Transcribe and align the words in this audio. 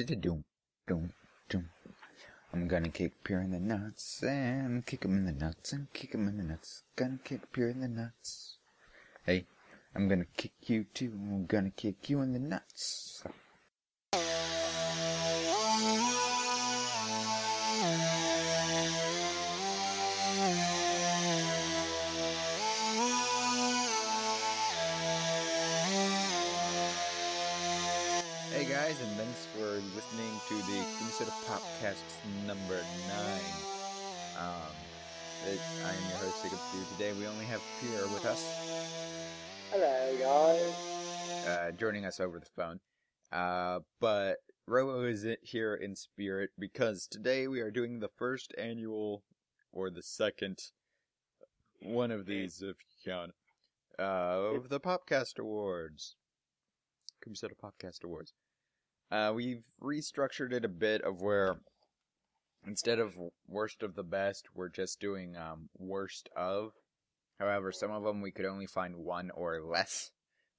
Doom, 0.00 0.44
doom, 0.88 1.12
doom. 1.50 1.68
I'm 2.54 2.68
gonna 2.68 2.88
kick 2.88 3.22
Pierre 3.22 3.42
in 3.42 3.50
the 3.50 3.60
nuts 3.60 4.22
and 4.22 4.86
kick 4.86 5.04
him 5.04 5.14
in 5.14 5.26
the 5.26 5.32
nuts 5.32 5.74
and 5.74 5.92
kick 5.92 6.14
him 6.14 6.26
in 6.26 6.38
the 6.38 6.42
nuts. 6.42 6.84
Gonna 6.96 7.18
kick 7.22 7.52
Pierre 7.52 7.68
in 7.68 7.80
the 7.80 7.88
nuts. 7.88 8.56
Hey, 9.26 9.44
I'm 9.94 10.08
gonna 10.08 10.24
kick 10.38 10.52
you 10.62 10.86
too. 10.94 11.12
I'm 11.12 11.44
gonna 11.44 11.68
kick 11.68 12.08
you 12.08 12.22
in 12.22 12.32
the 12.32 12.38
nuts. 12.38 13.22
For 29.54 29.80
listening 29.94 30.32
to 30.48 30.54
the 30.54 30.84
Kumi 30.98 31.10
Soda 31.10 31.32
Popcast 31.46 32.02
number 32.46 32.80
nine. 33.08 33.56
Um, 34.38 34.72
it, 35.46 35.60
I 35.84 35.90
am 35.90 36.02
your 36.08 36.18
host, 36.18 36.42
Jacob 36.42 36.58
Stew. 36.58 36.84
Today 36.96 37.12
we 37.18 37.26
only 37.26 37.44
have 37.46 37.60
Pierre 37.80 38.06
with 38.14 38.24
us, 38.24 38.44
Hello, 39.70 40.16
guys. 40.18 41.46
uh, 41.48 41.70
joining 41.72 42.04
us 42.04 42.20
over 42.20 42.38
the 42.38 42.46
phone. 42.56 42.80
Uh, 43.32 43.80
but 44.00 44.36
Robo 44.66 45.04
is 45.04 45.26
here 45.42 45.74
in 45.74 45.96
spirit 45.96 46.50
because 46.58 47.06
today 47.06 47.48
we 47.48 47.60
are 47.60 47.70
doing 47.70 47.98
the 48.00 48.10
first 48.16 48.54
annual, 48.56 49.24
or 49.72 49.90
the 49.90 50.02
second, 50.02 50.58
one 51.82 52.10
of 52.10 52.26
these 52.26 52.62
if 52.62 52.76
you 53.04 53.12
count, 53.12 53.32
uh, 53.98 54.54
of 54.54 54.68
the 54.68 54.80
Popcast 54.80 55.38
Awards. 55.38 56.14
Kumi 57.22 57.36
Soda 57.36 57.54
Popcast 57.54 58.04
Awards. 58.04 58.32
Uh, 59.10 59.32
we've 59.34 59.64
restructured 59.82 60.52
it 60.52 60.64
a 60.64 60.68
bit 60.68 61.02
of 61.02 61.20
where 61.20 61.56
instead 62.66 62.98
of 62.98 63.16
worst 63.48 63.82
of 63.82 63.94
the 63.94 64.04
best, 64.04 64.46
we're 64.54 64.68
just 64.68 65.00
doing 65.00 65.36
um, 65.36 65.68
worst 65.78 66.28
of. 66.36 66.72
However, 67.38 67.72
some 67.72 67.90
of 67.90 68.04
them 68.04 68.20
we 68.20 68.30
could 68.30 68.46
only 68.46 68.66
find 68.66 68.96
one 68.96 69.30
or 69.34 69.60
less, 69.62 70.10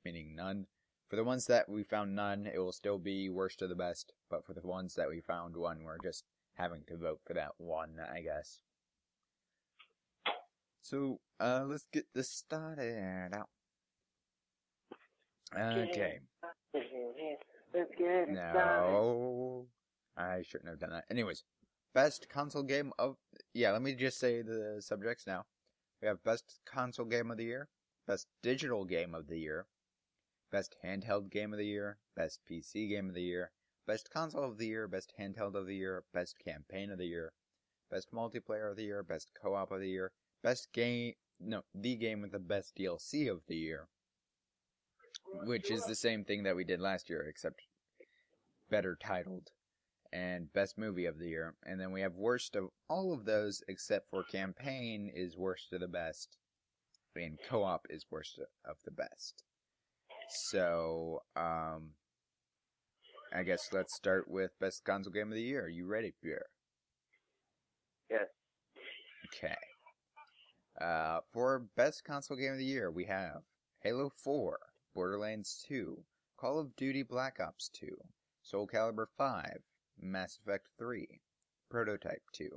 meaning 0.04 0.36
none. 0.36 0.66
For 1.10 1.16
the 1.16 1.24
ones 1.24 1.46
that 1.48 1.70
we 1.70 1.84
found 1.84 2.16
none, 2.16 2.48
it 2.48 2.58
will 2.58 2.72
still 2.72 2.98
be 2.98 3.30
worst 3.30 3.62
of 3.62 3.70
the 3.70 3.76
best. 3.76 4.14
But 4.30 4.46
for 4.46 4.54
the 4.54 4.66
ones 4.66 4.96
that 4.96 5.10
we 5.10 5.22
found 5.22 5.56
one, 5.56 5.84
we're 5.84 5.98
just 6.04 6.24
having 6.56 6.84
to 6.88 6.98
vote 6.98 7.20
for 7.26 7.34
that 7.34 7.52
one, 7.58 7.98
I 8.00 8.22
guess. 8.22 8.60
So, 10.82 11.20
uh, 11.40 11.66
let's 11.68 11.86
get 11.92 12.06
this 12.14 12.30
started 12.30 13.34
out. 13.34 13.50
Okay. 15.56 16.20
It 17.74 17.90
started. 17.96 18.34
No, 18.34 19.68
I 20.18 20.42
shouldn't 20.44 20.70
have 20.70 20.80
done 20.80 20.92
that. 20.92 21.06
Anyways, 21.10 21.44
best 21.94 22.30
console 22.30 22.64
game 22.64 22.92
of 23.00 23.18
yeah. 23.54 23.72
Let 23.72 23.82
me 23.82 23.94
just 23.96 24.20
say 24.20 24.42
the 24.42 24.78
subjects 24.80 25.26
now. 25.28 25.46
We 26.02 26.08
have 26.08 26.24
best 26.24 26.60
console 26.66 27.06
game 27.06 27.32
of 27.32 27.38
the 27.38 27.46
year, 27.46 27.70
best 28.08 28.28
digital 28.42 28.86
game 28.86 29.14
of 29.14 29.28
the 29.28 29.38
year, 29.38 29.68
best 30.52 30.76
handheld 30.84 31.30
game 31.30 31.54
of 31.54 31.60
the 31.60 31.66
year, 31.66 31.98
best 32.16 32.40
PC 32.50 32.90
game 32.90 33.08
of 33.08 33.16
the 33.16 33.22
year, 33.22 33.52
best 33.86 34.10
console 34.12 34.44
of 34.44 34.58
the 34.58 34.68
year, 34.68 34.88
best 34.88 35.14
handheld 35.20 35.56
of 35.56 35.68
the 35.68 35.76
year, 35.76 36.04
best 36.14 36.36
campaign 36.44 36.92
of 36.92 36.98
the 36.98 37.06
year, 37.06 37.34
best 37.90 38.12
multiplayer 38.12 38.70
of 38.70 38.78
the 38.78 38.84
year, 38.84 39.04
best 39.04 39.32
co-op 39.42 39.72
of 39.72 39.80
the 39.80 39.90
year, 39.90 40.12
best 40.44 40.72
game 40.74 41.14
no 41.40 41.64
the 41.74 41.96
game 41.96 42.22
with 42.22 42.32
the 42.32 42.40
best 42.40 42.76
DLC 42.76 43.30
of 43.30 43.42
the 43.48 43.56
year, 43.56 43.88
which 45.46 45.72
is 45.72 45.84
the 45.84 45.96
same 45.96 46.24
thing 46.24 46.44
that 46.44 46.56
we 46.56 46.64
did 46.64 46.80
last 46.80 47.10
year, 47.10 47.26
except 47.28 47.62
better 48.70 48.98
titled, 49.02 49.50
and 50.12 50.52
best 50.54 50.78
movie 50.78 51.06
of 51.06 51.18
the 51.18 51.28
year. 51.30 51.56
And 51.66 51.80
then 51.80 51.92
we 51.92 52.02
have 52.02 52.16
worst 52.16 52.56
of 52.56 52.70
all 52.90 53.14
of 53.14 53.26
those, 53.26 53.62
except 53.68 54.10
for 54.10 54.24
campaign 54.24 55.12
is 55.14 55.38
worst 55.38 55.74
of 55.74 55.82
the 55.82 55.88
best, 55.88 56.38
and 57.16 57.38
co-op 57.50 57.88
is 57.90 58.06
worst 58.10 58.40
of 58.66 58.78
the 58.86 58.92
best. 58.92 59.44
So, 60.30 61.24
um, 61.36 61.92
I 63.34 63.44
guess 63.44 63.70
let's 63.72 63.96
start 63.96 64.30
with 64.30 64.52
best 64.60 64.84
console 64.86 65.14
game 65.14 65.28
of 65.28 65.36
the 65.36 65.42
year. 65.42 65.66
Are 65.66 65.70
you 65.70 65.86
ready, 65.86 66.14
Pierre? 66.22 66.48
Yes. 68.10 68.28
Okay. 69.28 69.56
Uh, 70.80 71.20
for 71.32 71.66
best 71.78 72.04
console 72.04 72.38
game 72.38 72.54
of 72.54 72.58
the 72.58 72.66
year, 72.66 72.92
we 72.92 73.06
have 73.06 73.44
Halo 73.84 74.12
4, 74.24 74.60
Borderlands 74.94 75.64
2, 75.68 76.04
Call 76.38 76.60
of 76.60 76.76
Duty 76.76 77.04
Black 77.04 77.40
Ops 77.40 77.70
2, 77.70 77.88
Soul 78.42 78.68
Calibur 78.68 79.08
5, 79.18 79.62
Mass 80.00 80.38
Effect 80.42 80.68
3, 80.78 81.08
Prototype 81.70 82.24
2, 82.34 82.50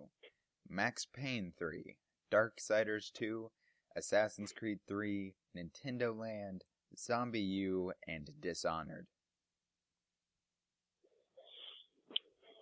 Max 0.68 1.06
Payne 1.06 1.52
3, 1.58 1.96
Darksiders 2.32 3.12
2, 3.12 3.50
Assassin's 3.96 4.52
Creed 4.52 4.78
3, 4.88 5.34
Nintendo 5.56 6.16
Land, 6.16 6.64
ZombiU, 6.96 7.90
and 8.08 8.30
Dishonored. 8.40 9.06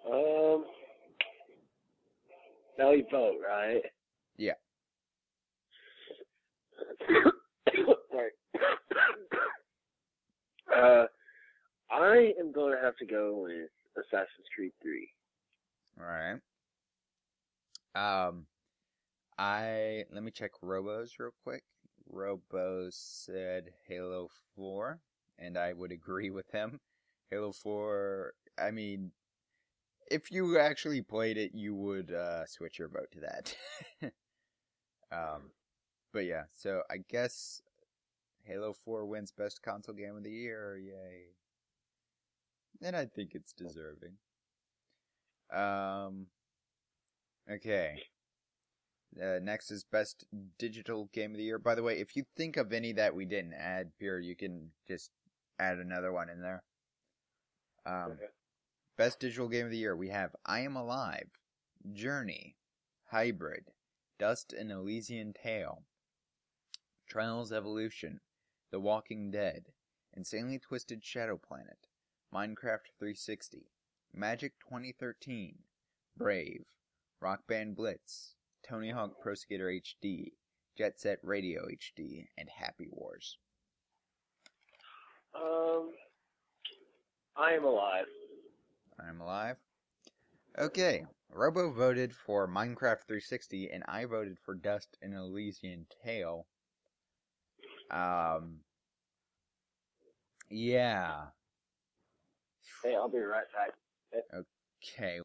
Um. 0.06 0.64
Now 2.78 2.90
we 2.90 3.04
vote, 3.10 3.36
right? 3.46 3.82
Yeah. 4.36 4.54
Sorry. 8.10 8.30
Uh, 10.76 11.04
I 11.90 12.32
am 12.38 12.52
going 12.52 12.74
to 12.74 12.82
have 12.82 12.96
to 12.96 13.06
go 13.06 13.42
with 13.42 13.70
Assassin's 13.96 14.46
Creed 14.54 14.72
3. 14.82 15.08
Alright. 16.00 16.40
Um, 17.94 18.46
I, 19.38 20.04
let 20.12 20.22
me 20.22 20.30
check 20.30 20.52
Robo's 20.62 21.14
real 21.18 21.34
quick. 21.44 21.64
Robo 22.10 22.88
said 22.90 23.70
Halo 23.86 24.28
4, 24.56 24.98
and 25.38 25.56
I 25.58 25.72
would 25.72 25.92
agree 25.92 26.30
with 26.30 26.50
him. 26.50 26.80
Halo 27.30 27.52
4, 27.52 28.32
I 28.58 28.70
mean, 28.70 29.12
if 30.10 30.30
you 30.30 30.58
actually 30.58 31.02
played 31.02 31.36
it, 31.38 31.54
you 31.54 31.74
would, 31.74 32.12
uh, 32.12 32.46
switch 32.46 32.78
your 32.78 32.88
vote 32.88 33.10
to 33.12 33.20
that. 33.20 33.56
um, 35.12 35.50
but 36.12 36.24
yeah, 36.24 36.44
so 36.54 36.82
I 36.90 36.98
guess 37.08 37.62
Halo 38.44 38.72
4 38.84 39.06
wins 39.06 39.32
best 39.32 39.62
console 39.62 39.94
game 39.94 40.16
of 40.16 40.24
the 40.24 40.30
year, 40.30 40.76
yay. 40.76 41.26
And 42.82 42.96
I 42.96 43.06
think 43.06 43.34
it's 43.34 43.52
deserving. 43.52 44.14
Um, 45.52 46.26
okay. 47.50 48.02
Uh, 49.22 49.38
next 49.42 49.70
is 49.70 49.84
best 49.84 50.24
digital 50.58 51.08
game 51.12 51.32
of 51.32 51.36
the 51.36 51.44
year. 51.44 51.58
By 51.58 51.74
the 51.74 51.82
way, 51.82 52.00
if 52.00 52.16
you 52.16 52.24
think 52.36 52.56
of 52.56 52.72
any 52.72 52.92
that 52.94 53.14
we 53.14 53.24
didn't 53.26 53.52
add, 53.54 53.92
Pierre, 53.98 54.18
you 54.18 54.34
can 54.34 54.70
just 54.88 55.10
add 55.58 55.78
another 55.78 56.12
one 56.12 56.28
in 56.30 56.40
there. 56.40 56.62
Um, 57.84 58.12
Okay. 58.12 58.26
best 58.96 59.20
digital 59.20 59.48
game 59.48 59.66
of 59.66 59.70
the 59.70 59.78
year, 59.78 59.96
we 59.96 60.08
have 60.08 60.34
I 60.44 60.60
Am 60.60 60.76
Alive, 60.76 61.28
Journey, 61.92 62.56
Hybrid, 63.10 63.70
Dust 64.18 64.52
and 64.52 64.70
Elysian 64.70 65.32
Tail, 65.34 65.84
Trials 67.06 67.52
Evolution, 67.52 68.20
The 68.72 68.80
Walking 68.80 69.30
Dead, 69.30 69.66
Insanely 70.16 70.58
Twisted 70.58 71.04
Shadow 71.04 71.36
Planet, 71.36 71.88
Minecraft 72.34 72.88
360, 72.98 73.66
Magic 74.14 74.54
2013, 74.60 75.58
Brave, 76.16 76.64
Rock 77.20 77.46
Band 77.46 77.76
Blitz, 77.76 78.34
Tony 78.66 78.88
Hawk 78.88 79.20
Pro 79.20 79.34
Skater 79.34 79.66
HD, 79.66 80.32
Jet 80.74 80.98
Set 80.98 81.18
Radio 81.22 81.66
HD, 81.66 82.24
and 82.38 82.48
Happy 82.48 82.88
Wars. 82.90 83.36
Um, 85.34 85.90
I 87.36 87.52
am 87.52 87.64
alive. 87.64 88.06
I'm 88.98 89.20
alive. 89.20 89.56
Okay, 90.58 91.04
Robo 91.28 91.70
voted 91.70 92.14
for 92.14 92.48
Minecraft 92.48 93.04
360, 93.06 93.70
and 93.70 93.84
I 93.86 94.06
voted 94.06 94.38
for 94.38 94.54
Dust 94.54 94.96
and 95.02 95.12
Elysian 95.12 95.84
Tail. 96.02 96.46
Um, 97.90 98.60
yeah. 100.50 101.26
Hey, 102.82 102.94
I'll 102.94 103.08
be 103.08 103.18
right 103.18 103.44
back. 103.52 103.72
Okay. 104.82 105.20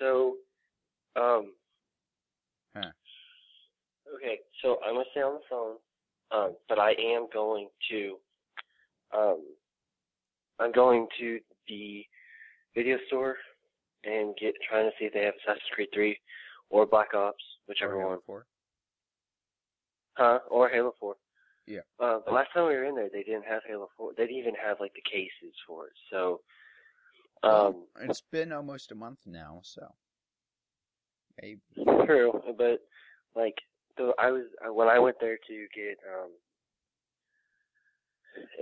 So, 0.00 0.36
um, 1.16 1.52
Huh. 2.74 2.90
okay, 4.16 4.40
so 4.62 4.78
I'm 4.84 4.94
gonna 4.94 5.04
stay 5.12 5.22
on 5.22 5.34
the 5.34 5.40
phone. 5.48 5.76
Um, 6.32 6.56
but 6.68 6.78
I 6.78 6.92
am 6.92 7.26
going 7.32 7.68
to, 7.90 8.16
um, 9.12 9.44
I'm 10.60 10.70
going 10.70 11.08
to 11.18 11.40
the 11.66 12.06
video 12.74 12.98
store 13.08 13.36
and 14.04 14.36
get 14.36 14.54
trying 14.68 14.88
to 14.88 14.92
see 14.96 15.06
if 15.06 15.12
they 15.12 15.24
have 15.24 15.34
Assassin's 15.42 15.68
Creed 15.74 15.88
3 15.92 16.16
or 16.70 16.86
Black 16.86 17.14
Ops, 17.14 17.42
whichever 17.66 17.94
Or 17.96 17.98
Halo 18.00 18.10
one. 18.10 18.20
4? 18.26 18.46
Huh? 20.16 20.38
Or 20.48 20.68
Halo 20.68 20.94
4. 21.00 21.16
Yeah. 21.66 21.80
Uh, 21.98 22.20
the 22.24 22.32
last 22.32 22.52
time 22.52 22.68
we 22.68 22.74
were 22.74 22.84
in 22.84 22.94
there, 22.94 23.08
they 23.12 23.24
didn't 23.24 23.44
have 23.46 23.62
Halo 23.66 23.88
4. 23.96 24.12
They 24.16 24.26
didn't 24.26 24.38
even 24.38 24.54
have 24.54 24.78
like 24.78 24.94
the 24.94 25.02
cases 25.10 25.54
for 25.66 25.88
it. 25.88 25.92
So, 26.10 26.40
um, 27.42 27.86
It's 28.02 28.22
been 28.32 28.52
almost 28.52 28.92
a 28.92 28.94
month 28.94 29.20
now, 29.26 29.60
so 29.62 29.94
maybe. 31.40 31.60
true. 32.06 32.32
But 32.56 32.80
like, 33.34 33.54
so 33.98 34.14
I 34.18 34.30
was 34.30 34.44
when 34.72 34.88
I 34.88 34.98
went 34.98 35.16
there 35.20 35.36
to 35.48 35.66
get 35.74 35.98
um 36.14 36.30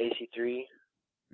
AC3, 0.00 0.66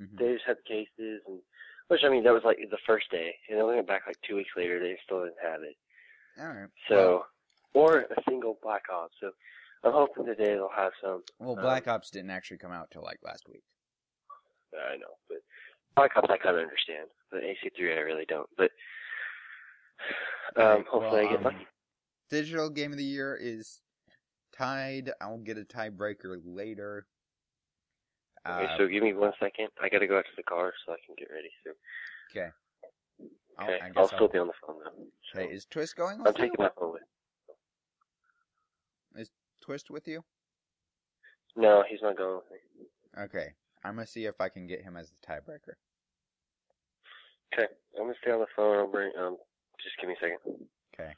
Mhm. 0.00 0.18
they 0.18 0.32
just 0.34 0.44
had 0.44 0.58
the 0.58 0.62
cases, 0.62 1.22
and 1.26 1.40
which 1.88 2.02
I 2.04 2.08
mean 2.08 2.24
that 2.24 2.32
was 2.32 2.44
like 2.44 2.58
the 2.70 2.78
first 2.86 3.10
day, 3.10 3.34
and 3.48 3.58
then 3.58 3.66
we 3.66 3.74
went 3.76 3.86
back 3.86 4.02
like 4.06 4.20
two 4.22 4.36
weeks 4.36 4.50
later. 4.56 4.80
They 4.80 4.98
still 5.04 5.22
didn't 5.24 5.38
have 5.42 5.62
it. 5.62 5.76
All 6.40 6.48
right. 6.48 6.68
So, 6.88 7.26
or 7.74 8.00
a 8.00 8.22
single 8.28 8.58
Black 8.62 8.82
Ops. 8.92 9.14
So, 9.20 9.30
I'm 9.84 9.92
hoping 9.92 10.26
today 10.26 10.54
they'll 10.54 10.68
have 10.74 10.92
some. 11.00 11.22
Well, 11.38 11.52
Um, 11.56 11.60
Black 11.62 11.86
Ops 11.86 12.10
didn't 12.10 12.30
actually 12.30 12.58
come 12.58 12.72
out 12.72 12.90
till 12.90 13.02
like 13.02 13.22
last 13.22 13.48
week. 13.48 13.62
I 14.74 14.96
know, 14.96 15.16
but 15.28 15.38
Black 15.94 16.16
Ops 16.16 16.28
I 16.30 16.38
kind 16.38 16.56
of 16.56 16.62
understand, 16.62 17.08
but 17.34 17.42
AC3 17.42 17.96
I 17.96 18.00
really 18.00 18.24
don't. 18.26 18.48
But 18.56 18.70
um, 20.56 20.62
Alright, 20.62 20.86
hopefully 20.86 21.24
well, 21.24 21.26
I 21.26 21.30
get 21.30 21.38
um, 21.38 21.44
lucky. 21.44 21.66
Digital 22.30 22.70
game 22.70 22.92
of 22.92 22.98
the 22.98 23.04
year 23.04 23.36
is 23.40 23.80
tied. 24.56 25.10
I'll 25.20 25.38
get 25.38 25.58
a 25.58 25.62
tiebreaker 25.64 26.40
later. 26.44 27.06
Okay, 28.46 28.72
Uh, 28.72 28.76
so 28.78 28.86
give 28.86 29.02
me 29.02 29.12
one 29.12 29.32
second. 29.40 29.68
I 29.82 29.88
gotta 29.88 30.06
go 30.06 30.18
out 30.18 30.24
to 30.24 30.36
the 30.36 30.42
car 30.42 30.72
so 30.86 30.92
I 30.92 30.96
can 31.04 31.14
get 31.18 31.28
ready. 31.32 31.50
So, 31.64 31.72
okay. 32.30 32.50
I'll, 33.58 33.66
okay, 33.70 33.78
I'll 33.96 34.02
I'll, 34.02 34.08
still 34.08 34.28
be 34.28 34.38
on 34.38 34.46
the 34.46 34.52
phone 34.66 34.76
though. 34.84 35.04
So, 35.32 35.40
okay, 35.40 35.52
is 35.52 35.66
Twist 35.66 35.96
going 35.96 36.18
with 36.18 36.28
I'm 36.28 36.34
you? 36.36 36.50
taking 36.50 36.64
my 36.64 36.70
phone 36.78 36.92
with. 36.92 37.02
Is 39.16 39.30
Twist 39.62 39.90
with 39.90 40.06
you? 40.08 40.24
No, 41.56 41.84
he's 41.88 42.00
not 42.02 42.16
going 42.16 42.36
with 42.36 42.44
me. 42.50 43.22
Okay. 43.22 43.54
I'm 43.84 43.94
gonna 43.96 44.06
see 44.06 44.24
if 44.24 44.40
I 44.40 44.48
can 44.48 44.66
get 44.66 44.82
him 44.82 44.96
as 44.96 45.10
the 45.10 45.16
tiebreaker. 45.26 45.74
Okay, 47.54 47.72
I'm 47.96 48.04
gonna 48.04 48.14
stay 48.20 48.32
on 48.32 48.40
the 48.40 48.46
phone. 48.56 48.76
I'll 48.78 48.90
bring. 48.90 49.12
Um, 49.16 49.36
just 49.80 49.96
give 50.00 50.08
me 50.08 50.14
a 50.14 50.20
second. 50.20 50.66
Okay. 50.94 51.12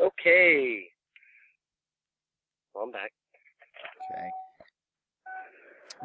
Okay. 0.00 0.84
Well, 2.74 2.84
I'm 2.84 2.92
back. 2.92 3.12
Okay. 4.12 4.28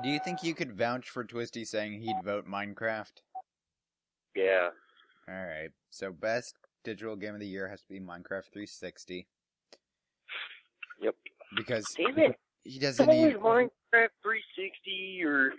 Do 0.04 0.10
you 0.10 0.20
think 0.24 0.44
you 0.44 0.54
could 0.54 0.78
vouch 0.78 1.10
for 1.10 1.24
Twisty 1.24 1.66
saying 1.66 2.02
he'd 2.02 2.24
vote 2.24 2.48
Minecraft? 2.48 3.22
Yeah. 4.36 4.70
Alright. 5.30 5.72
So 5.90 6.12
best 6.12 6.56
digital 6.84 7.16
game 7.16 7.34
of 7.34 7.40
the 7.40 7.48
year 7.48 7.68
has 7.68 7.82
to 7.82 7.90
be 7.90 8.00
Minecraft 8.00 8.52
360. 8.54 9.28
Yep. 11.02 11.16
Because 11.56 11.86
Damn 11.96 12.18
it. 12.18 12.40
he 12.64 12.80
doesn't 12.80 13.08
always 13.08 13.34
need 13.34 13.42
Minecraft 13.42 14.10
360 14.24 15.22
or 15.26 15.54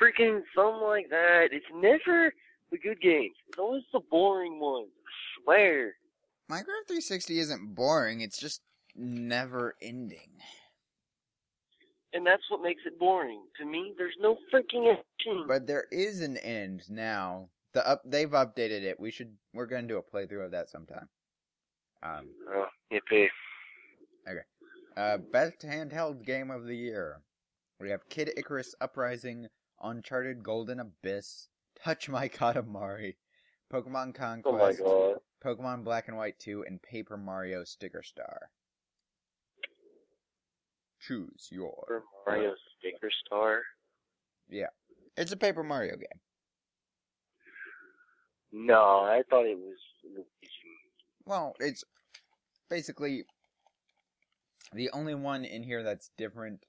freaking 0.00 0.40
something 0.54 0.82
like 0.86 1.08
that. 1.10 1.48
It's 1.52 1.66
never 1.74 2.32
the 2.70 2.78
good 2.78 3.00
games. 3.00 3.34
It's 3.48 3.58
always 3.58 3.82
the 3.92 4.00
boring 4.10 4.60
ones. 4.60 4.88
I 4.96 5.42
swear. 5.42 5.94
Minecraft 6.50 6.86
360 6.88 7.38
isn't 7.40 7.74
boring, 7.74 8.20
it's 8.20 8.38
just 8.38 8.60
never 8.94 9.74
ending. 9.82 10.30
And 12.12 12.26
that's 12.26 12.42
what 12.48 12.62
makes 12.62 12.82
it 12.86 12.98
boring. 12.98 13.42
To 13.58 13.66
me, 13.66 13.94
there's 13.98 14.16
no 14.20 14.38
freaking 14.52 14.90
action. 14.90 15.44
But 15.46 15.66
there 15.66 15.86
is 15.90 16.22
an 16.22 16.36
end 16.38 16.84
now. 16.88 17.50
The 17.76 17.86
up 17.86 18.00
they've 18.06 18.30
updated 18.30 18.84
it. 18.84 18.98
We 18.98 19.10
should 19.10 19.36
we're 19.52 19.66
gonna 19.66 19.86
do 19.86 19.98
a 19.98 20.02
playthrough 20.02 20.46
of 20.46 20.50
that 20.52 20.70
sometime. 20.70 21.10
Um 22.02 22.30
Oh, 22.48 22.64
yippee. 22.90 23.28
uh 24.96 25.18
best 25.18 25.60
handheld 25.60 26.24
game 26.24 26.50
of 26.50 26.64
the 26.64 26.74
year. 26.74 27.20
We 27.78 27.90
have 27.90 28.08
Kid 28.08 28.30
Icarus 28.34 28.74
Uprising, 28.80 29.48
Uncharted 29.82 30.42
Golden 30.42 30.80
Abyss, 30.80 31.48
Touch 31.84 32.08
My 32.08 32.28
Katamari, 32.30 33.16
Pokemon 33.70 34.14
Conquest, 34.14 34.80
Oh. 34.82 35.18
Pokemon 35.44 35.84
Black 35.84 36.08
and 36.08 36.16
White 36.16 36.38
2, 36.38 36.64
and 36.66 36.80
Paper 36.80 37.18
Mario 37.18 37.62
Sticker 37.64 38.02
Star. 38.02 38.48
Choose 40.98 41.48
your. 41.50 41.84
For 41.86 42.02
Mario 42.26 42.54
Sticker 42.78 43.10
Star. 43.26 43.60
Yeah. 44.48 44.68
It's 45.18 45.32
a 45.32 45.36
Paper 45.36 45.62
Mario 45.62 45.96
game. 45.96 46.20
No, 48.58 49.00
I 49.04 49.22
thought 49.28 49.44
it 49.44 49.58
was 49.58 49.76
Well, 51.26 51.54
it's 51.60 51.84
basically 52.70 53.26
the 54.72 54.88
only 54.94 55.14
one 55.14 55.44
in 55.44 55.62
here 55.62 55.82
that's 55.82 56.10
different 56.16 56.64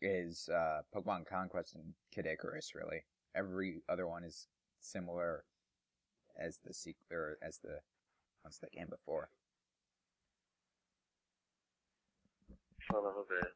is 0.00 0.48
uh, 0.48 0.82
Pokemon 0.94 1.26
Conquest 1.26 1.74
and 1.74 1.94
Kid 2.14 2.26
Icarus. 2.26 2.76
Really, 2.76 3.02
every 3.34 3.82
other 3.88 4.06
one 4.06 4.22
is 4.22 4.46
similar 4.78 5.42
as 6.38 6.60
the 6.64 6.72
sequel 6.72 7.04
or 7.10 7.36
as 7.42 7.58
the 7.58 7.80
ones 8.44 8.60
that 8.60 8.70
came 8.70 8.86
before. 8.88 9.28
Son 12.92 13.00
of 13.00 13.06
a 13.06 13.44
bitch. 13.44 13.48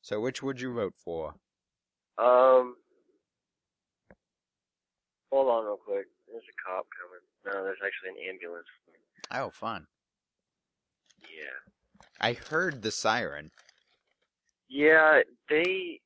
So, 0.00 0.18
which 0.18 0.42
would 0.42 0.62
you 0.62 0.72
vote 0.72 0.94
for? 0.96 1.34
Um. 2.16 2.76
Hold 5.30 5.48
on 5.48 5.64
real 5.64 5.76
quick. 5.76 6.06
There's 6.30 6.44
a 6.44 6.56
cop 6.64 6.86
coming. 6.96 7.24
No, 7.46 7.64
there's 7.64 7.78
actually 7.84 8.10
an 8.20 8.28
ambulance. 8.30 8.66
Oh, 9.32 9.50
fun! 9.50 9.86
Yeah. 11.22 11.74
I 12.20 12.34
heard 12.34 12.82
the 12.82 12.90
siren. 12.90 13.50
Yeah, 14.68 15.20
they. 15.48 16.00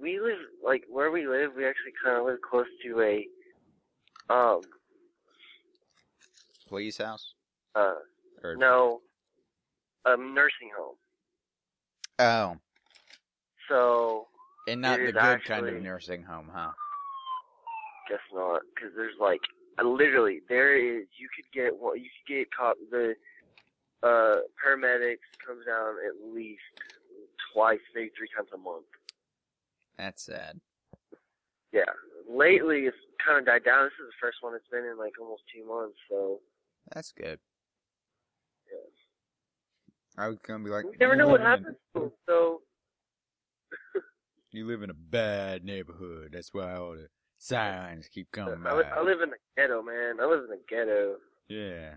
We 0.00 0.20
live 0.20 0.38
like 0.64 0.84
where 0.88 1.10
we 1.10 1.26
live. 1.26 1.50
We 1.56 1.66
actually 1.66 1.92
kind 2.02 2.16
of 2.18 2.26
live 2.26 2.38
close 2.48 2.66
to 2.84 3.00
a, 3.02 3.26
um, 4.32 4.62
Police 6.68 6.96
house 6.96 7.34
uh, 7.74 7.94
or 8.42 8.56
no, 8.56 9.00
a 10.06 10.16
nursing 10.16 10.70
home. 10.76 10.96
oh, 12.18 12.56
So 13.68 14.26
and 14.66 14.80
not 14.80 14.98
the 14.98 15.12
good 15.12 15.44
kind 15.44 15.68
of 15.68 15.82
nursing 15.82 16.22
home, 16.22 16.50
huh? 16.52 16.70
Guess 18.08 18.20
not, 18.32 18.62
because 18.74 18.92
there's 18.96 19.18
like 19.20 19.40
literally 19.82 20.40
there 20.48 20.76
is. 20.76 21.06
You 21.18 21.28
could 21.34 21.50
get 21.52 21.76
what 21.78 22.00
you 22.00 22.06
could 22.26 22.34
get 22.34 22.48
caught 22.54 22.76
the, 22.90 23.14
uh, 24.02 24.42
paramedics 24.58 25.28
comes 25.46 25.64
down 25.66 25.94
at 26.06 26.34
least 26.34 26.60
twice, 27.52 27.80
maybe 27.94 28.10
three 28.16 28.28
times 28.36 28.48
a 28.54 28.58
month. 28.58 28.86
That's 29.98 30.24
sad. 30.24 30.60
Yeah. 31.72 31.82
Lately, 32.28 32.80
it's 32.86 32.96
kind 33.24 33.38
of 33.38 33.46
died 33.46 33.64
down. 33.64 33.84
This 33.84 33.92
is 33.92 34.10
the 34.10 34.20
first 34.20 34.38
one 34.40 34.54
it's 34.54 34.66
been 34.70 34.84
in 34.84 34.98
like 34.98 35.12
almost 35.20 35.42
two 35.54 35.66
months. 35.66 35.96
So 36.08 36.40
That's 36.94 37.12
good. 37.12 37.38
yeah. 38.70 40.22
I 40.24 40.28
was 40.28 40.38
gonna 40.46 40.64
be 40.64 40.70
like, 40.70 40.84
we 40.84 40.96
never 40.98 41.16
know 41.16 41.28
what 41.28 41.40
live 41.40 41.60
in 41.60 41.64
happens. 41.94 42.12
So 42.28 42.60
You 44.52 44.66
live 44.66 44.82
in 44.82 44.90
a 44.90 44.94
bad 44.94 45.64
neighborhood. 45.64 46.30
That's 46.32 46.52
why 46.52 46.74
all 46.74 46.92
the 46.92 47.08
signs 47.42 48.08
keep 48.08 48.30
coming 48.30 48.64
I, 48.64 48.74
li- 48.76 48.84
by. 48.84 48.90
I 48.90 49.02
live 49.02 49.20
in 49.20 49.30
the 49.30 49.36
ghetto, 49.56 49.82
man. 49.82 50.20
I 50.20 50.26
live 50.26 50.44
in 50.44 50.50
the 50.50 50.60
ghetto. 50.68 51.16
Yeah. 51.48 51.94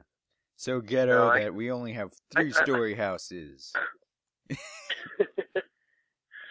So 0.56 0.82
ghetto 0.82 1.12
No, 1.26 1.28
I- 1.30 1.42
that 1.44 1.54
we 1.54 1.72
only 1.72 1.94
have 1.94 2.12
I- 2.36 2.40
I- 2.40 2.44
three 2.44 2.52
story 2.54 2.96
houses. 2.96 3.72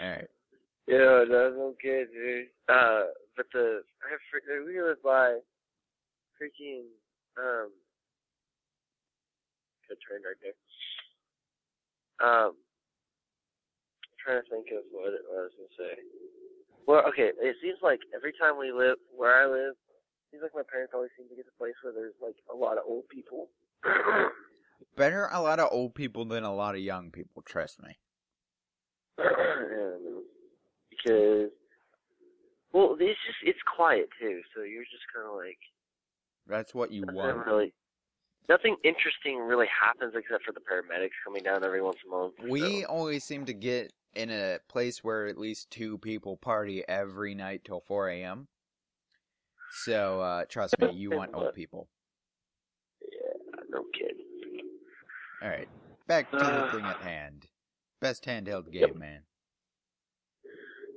Alright. 0.00 0.28
Yeah, 0.86 1.24
that's 1.28 1.54
okay, 1.56 2.04
dude. 2.12 2.46
Uh, 2.68 3.04
but 3.36 3.46
the 3.52 3.82
I 4.06 4.10
have 4.10 4.20
fr- 4.30 4.64
we 4.66 4.80
live 4.80 5.02
by 5.02 5.38
freaking 6.40 6.84
um. 7.38 7.70
Good 9.88 9.98
train 10.00 10.20
right 10.24 10.36
there. 10.42 10.54
Um, 12.28 12.52
I'm 14.04 14.16
trying 14.24 14.42
to 14.42 14.48
think 14.50 14.66
of 14.72 14.84
what, 14.92 15.12
it, 15.14 15.20
I 15.30 15.40
was 15.42 15.52
gonna 15.56 15.68
say. 15.90 16.02
Well, 16.86 17.02
okay, 17.08 17.30
it 17.40 17.56
seems 17.62 17.78
like 17.82 18.00
every 18.14 18.32
time 18.38 18.58
we 18.58 18.72
live 18.72 18.96
where 19.16 19.34
I 19.34 19.46
live, 19.46 19.72
it 19.72 20.30
seems 20.30 20.42
like 20.42 20.54
my 20.54 20.62
parents 20.70 20.92
always 20.94 21.10
seem 21.16 21.28
to 21.28 21.34
get 21.34 21.46
to 21.46 21.52
a 21.54 21.58
place 21.58 21.74
where 21.82 21.92
there's 21.92 22.14
like 22.22 22.36
a 22.52 22.56
lot 22.56 22.76
of 22.76 22.84
old 22.86 23.08
people. 23.08 23.48
Better 24.96 25.28
a 25.32 25.40
lot 25.40 25.60
of 25.60 25.68
old 25.72 25.94
people 25.94 26.24
than 26.24 26.44
a 26.44 26.54
lot 26.54 26.74
of 26.74 26.80
young 26.80 27.10
people, 27.10 27.42
trust 27.42 27.82
me. 27.82 27.96
and 29.18 30.22
because 30.90 31.50
well, 32.74 32.96
it's 32.98 33.20
just 33.24 33.38
it's 33.44 33.58
quiet 33.76 34.08
too, 34.20 34.40
so 34.54 34.62
you're 34.62 34.82
just 34.82 35.04
kind 35.14 35.28
of 35.28 35.36
like 35.36 35.58
That's 36.46 36.74
what 36.74 36.90
you 36.90 37.04
want. 37.06 37.46
really. 37.46 37.72
Nothing 38.48 38.76
interesting 38.84 39.38
really 39.38 39.68
happens 39.68 40.12
except 40.14 40.44
for 40.44 40.52
the 40.52 40.60
paramedics 40.60 41.16
coming 41.24 41.42
down 41.42 41.64
every 41.64 41.80
once 41.80 41.96
in 42.04 42.12
a 42.12 42.16
month. 42.16 42.34
We 42.46 42.82
so. 42.82 42.88
always 42.88 43.24
seem 43.24 43.46
to 43.46 43.54
get 43.54 43.92
in 44.14 44.30
a 44.30 44.58
place 44.68 45.02
where 45.02 45.26
at 45.26 45.38
least 45.38 45.70
two 45.70 45.98
people 45.98 46.36
party 46.36 46.84
every 46.88 47.34
night 47.34 47.62
till 47.64 47.80
4 47.80 48.08
a.m. 48.10 48.48
So, 49.84 50.20
uh, 50.20 50.44
trust 50.48 50.78
me, 50.78 50.92
you 50.92 51.10
want 51.10 51.34
old 51.34 51.52
people. 51.54 51.88
Yeah, 53.02 53.62
no 53.70 53.84
kidding. 53.92 54.26
Alright, 55.42 55.68
back 56.06 56.30
to 56.30 56.36
the 56.36 56.42
Uh, 56.44 56.70
thing 56.70 56.86
at 56.86 57.00
hand. 57.02 57.48
Best 58.00 58.24
handheld 58.24 58.70
game, 58.70 58.80
Yep. 58.82 58.96
man. 58.96 59.22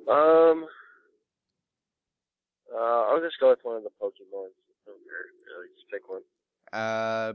Um, 0.10 0.66
uh, 2.74 2.78
I'll 2.78 3.20
just 3.22 3.40
go 3.40 3.50
with 3.50 3.60
one 3.64 3.78
of 3.78 3.84
the 3.84 3.90
Pokemon. 4.02 4.50
Really, 4.86 5.68
just 5.76 5.90
pick 5.92 6.08
one. 6.08 6.22
Uh, 6.72 7.34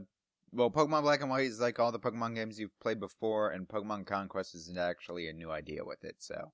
well, 0.53 0.69
Pokemon 0.69 1.01
Black 1.01 1.21
and 1.21 1.29
White 1.29 1.45
is 1.47 1.59
like 1.59 1.79
all 1.79 1.91
the 1.91 1.99
Pokemon 1.99 2.35
games 2.35 2.59
you've 2.59 2.77
played 2.79 2.99
before, 2.99 3.49
and 3.51 3.67
Pokemon 3.67 4.05
Conquest 4.05 4.53
is 4.55 4.71
actually 4.77 5.27
a 5.27 5.33
new 5.33 5.51
idea 5.51 5.83
with 5.83 6.03
it, 6.03 6.15
so. 6.19 6.51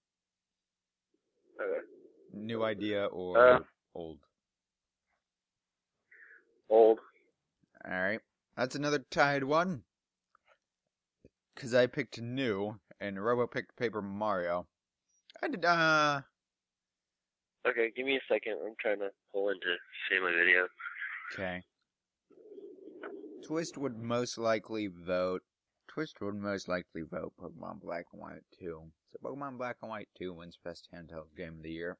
Okay. 1.61 1.81
New 2.33 2.63
idea 2.63 3.05
or 3.07 3.37
Uh, 3.55 3.59
old? 3.93 4.19
Old. 6.69 6.99
Alright, 7.85 8.21
that's 8.55 8.75
another 8.75 8.99
tied 8.99 9.43
one. 9.43 9.83
Because 11.55 11.73
I 11.73 11.87
picked 11.87 12.21
new, 12.21 12.79
and 13.01 13.21
Robo 13.23 13.47
picked 13.47 13.75
Paper 13.75 14.01
Mario. 14.01 14.67
I 15.43 15.47
did, 15.49 15.65
uh, 15.65 16.21
Okay, 17.67 17.91
give 17.95 18.05
me 18.05 18.15
a 18.15 18.21
second. 18.33 18.57
I'm 18.65 18.75
trying 18.79 18.99
to 18.99 19.09
pull 19.33 19.49
into 19.49 19.75
family 20.09 20.31
video. 20.33 20.67
okay. 21.33 21.63
Twist 23.45 23.77
would 23.77 23.97
most 23.97 24.37
likely 24.37 24.87
vote. 24.87 25.43
Twist 25.87 26.21
would 26.21 26.35
most 26.35 26.67
likely 26.67 27.01
vote 27.01 27.33
Pokemon 27.39 27.81
Black 27.81 28.05
and 28.11 28.21
White 28.21 28.43
2. 28.59 28.91
So 29.11 29.19
Pokemon 29.23 29.57
Black 29.57 29.77
and 29.81 29.89
White 29.89 30.09
2 30.17 30.33
wins 30.33 30.57
Best 30.63 30.87
Handheld 30.93 31.35
Game 31.35 31.57
of 31.57 31.63
the 31.63 31.71
Year. 31.71 31.97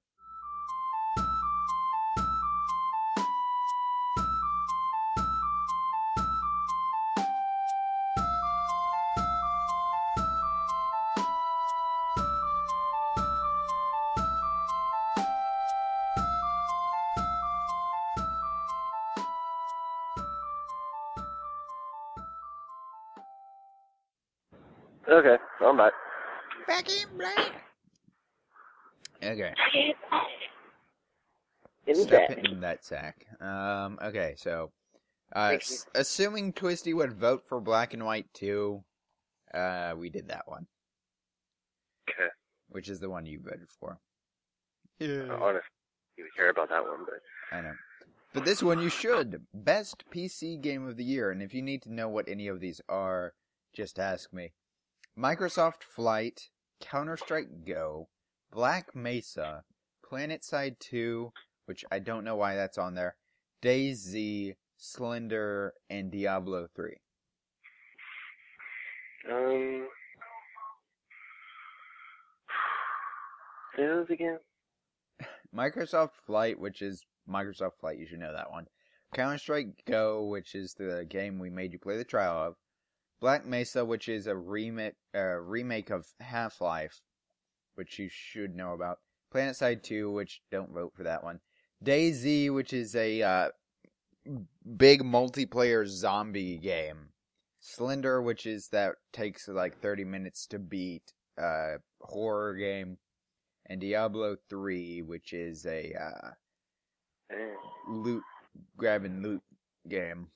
Okay. 29.69 29.93
In 31.87 31.95
Step 31.95 32.29
back. 32.29 32.37
in 32.45 32.59
that 32.61 32.83
sack. 32.85 33.25
Um, 33.41 33.97
okay, 34.01 34.35
so, 34.37 34.71
uh, 35.35 35.53
s- 35.55 35.87
assuming 35.95 36.53
Twisty 36.53 36.93
would 36.93 37.13
vote 37.13 37.43
for 37.47 37.59
Black 37.59 37.93
and 37.93 38.05
White 38.05 38.31
2, 38.33 38.83
uh, 39.53 39.95
we 39.97 40.09
did 40.09 40.27
that 40.27 40.47
one, 40.47 40.67
Okay. 42.09 42.29
which 42.67 42.89
is 42.89 42.99
the 42.99 43.09
one 43.09 43.25
you 43.25 43.39
voted 43.41 43.69
for. 43.79 43.99
Uh, 45.01 45.05
Yeah. 45.05 45.33
honestly, 45.33 45.69
you 46.17 46.25
would 46.25 46.35
care 46.35 46.49
about 46.49 46.69
that 46.69 46.83
one, 46.83 47.05
but 47.05 47.21
I 47.51 47.61
know. 47.61 47.73
But 48.33 48.45
this 48.45 48.61
one 48.61 48.79
you 48.79 48.89
should. 48.89 49.47
Best 49.53 50.07
PC 50.11 50.57
game 50.61 50.87
of 50.87 50.95
the 50.97 51.03
year. 51.03 51.31
And 51.31 51.41
if 51.41 51.51
you 51.55 51.63
need 51.63 51.81
to 51.83 51.91
know 51.91 52.07
what 52.07 52.29
any 52.29 52.47
of 52.47 52.59
these 52.59 52.79
are, 52.87 53.33
just 53.73 53.97
ask 53.97 54.31
me. 54.31 54.53
Microsoft 55.17 55.81
Flight, 55.81 56.51
Counter 56.79 57.17
Strike 57.17 57.65
Go, 57.65 58.09
Black 58.51 58.95
Mesa, 58.95 59.63
PlanetSide 60.03 60.79
2, 60.79 61.31
which 61.65 61.85
I 61.91 61.99
don't 61.99 62.23
know 62.23 62.35
why 62.35 62.55
that's 62.55 62.77
on 62.77 62.95
there, 62.95 63.15
DayZ, 63.61 64.55
Slender, 64.77 65.73
and 65.89 66.11
Diablo 66.11 66.67
3. 66.75 66.95
um, 69.31 69.87
say 73.75 73.85
those 73.85 74.09
again. 74.09 74.39
Microsoft 75.55 76.15
Flight, 76.25 76.59
which 76.59 76.81
is 76.81 77.05
Microsoft 77.29 77.73
Flight, 77.79 77.99
you 77.99 78.07
should 78.07 78.19
know 78.19 78.33
that 78.33 78.49
one. 78.49 78.65
Counter 79.13 79.37
Strike 79.37 79.83
Go, 79.85 80.25
which 80.25 80.55
is 80.55 80.73
the 80.73 81.05
game 81.07 81.39
we 81.39 81.49
made 81.49 81.73
you 81.73 81.79
play 81.79 81.97
the 81.97 82.03
trial 82.03 82.37
of. 82.37 82.55
Black 83.19 83.45
Mesa, 83.45 83.83
which 83.83 84.07
is 84.07 84.27
a 84.27 84.35
remake, 84.35 84.93
uh, 85.13 85.35
remake 85.39 85.89
of 85.89 86.07
Half 86.21 86.61
Life, 86.61 87.01
which 87.79 87.97
you 87.97 88.09
should 88.11 88.57
know 88.57 88.73
about. 88.73 88.99
PlanetSide 89.33 89.83
2, 89.83 90.11
which 90.11 90.41
don't 90.51 90.73
vote 90.73 90.91
for 90.93 91.03
that 91.03 91.23
one. 91.23 91.39
DayZ, 91.81 92.53
which 92.53 92.73
is 92.73 92.93
a 92.93 93.21
uh, 93.21 93.49
big 94.75 95.01
multiplayer 95.01 95.87
zombie 95.87 96.57
game. 96.57 97.07
Slender, 97.61 98.21
which 98.21 98.45
is 98.45 98.67
that 98.73 98.95
takes 99.13 99.47
like 99.47 99.81
30 99.81 100.03
minutes 100.03 100.45
to 100.47 100.59
beat 100.59 101.13
uh, 101.41 101.77
horror 102.01 102.53
game 102.55 102.97
and 103.67 103.79
Diablo 103.79 104.35
3, 104.49 105.03
which 105.03 105.31
is 105.31 105.65
a 105.65 105.93
uh, 105.93 107.35
loot 107.87 108.23
grab 108.75 109.05
and 109.05 109.23
loot 109.23 109.41
game. 109.87 110.27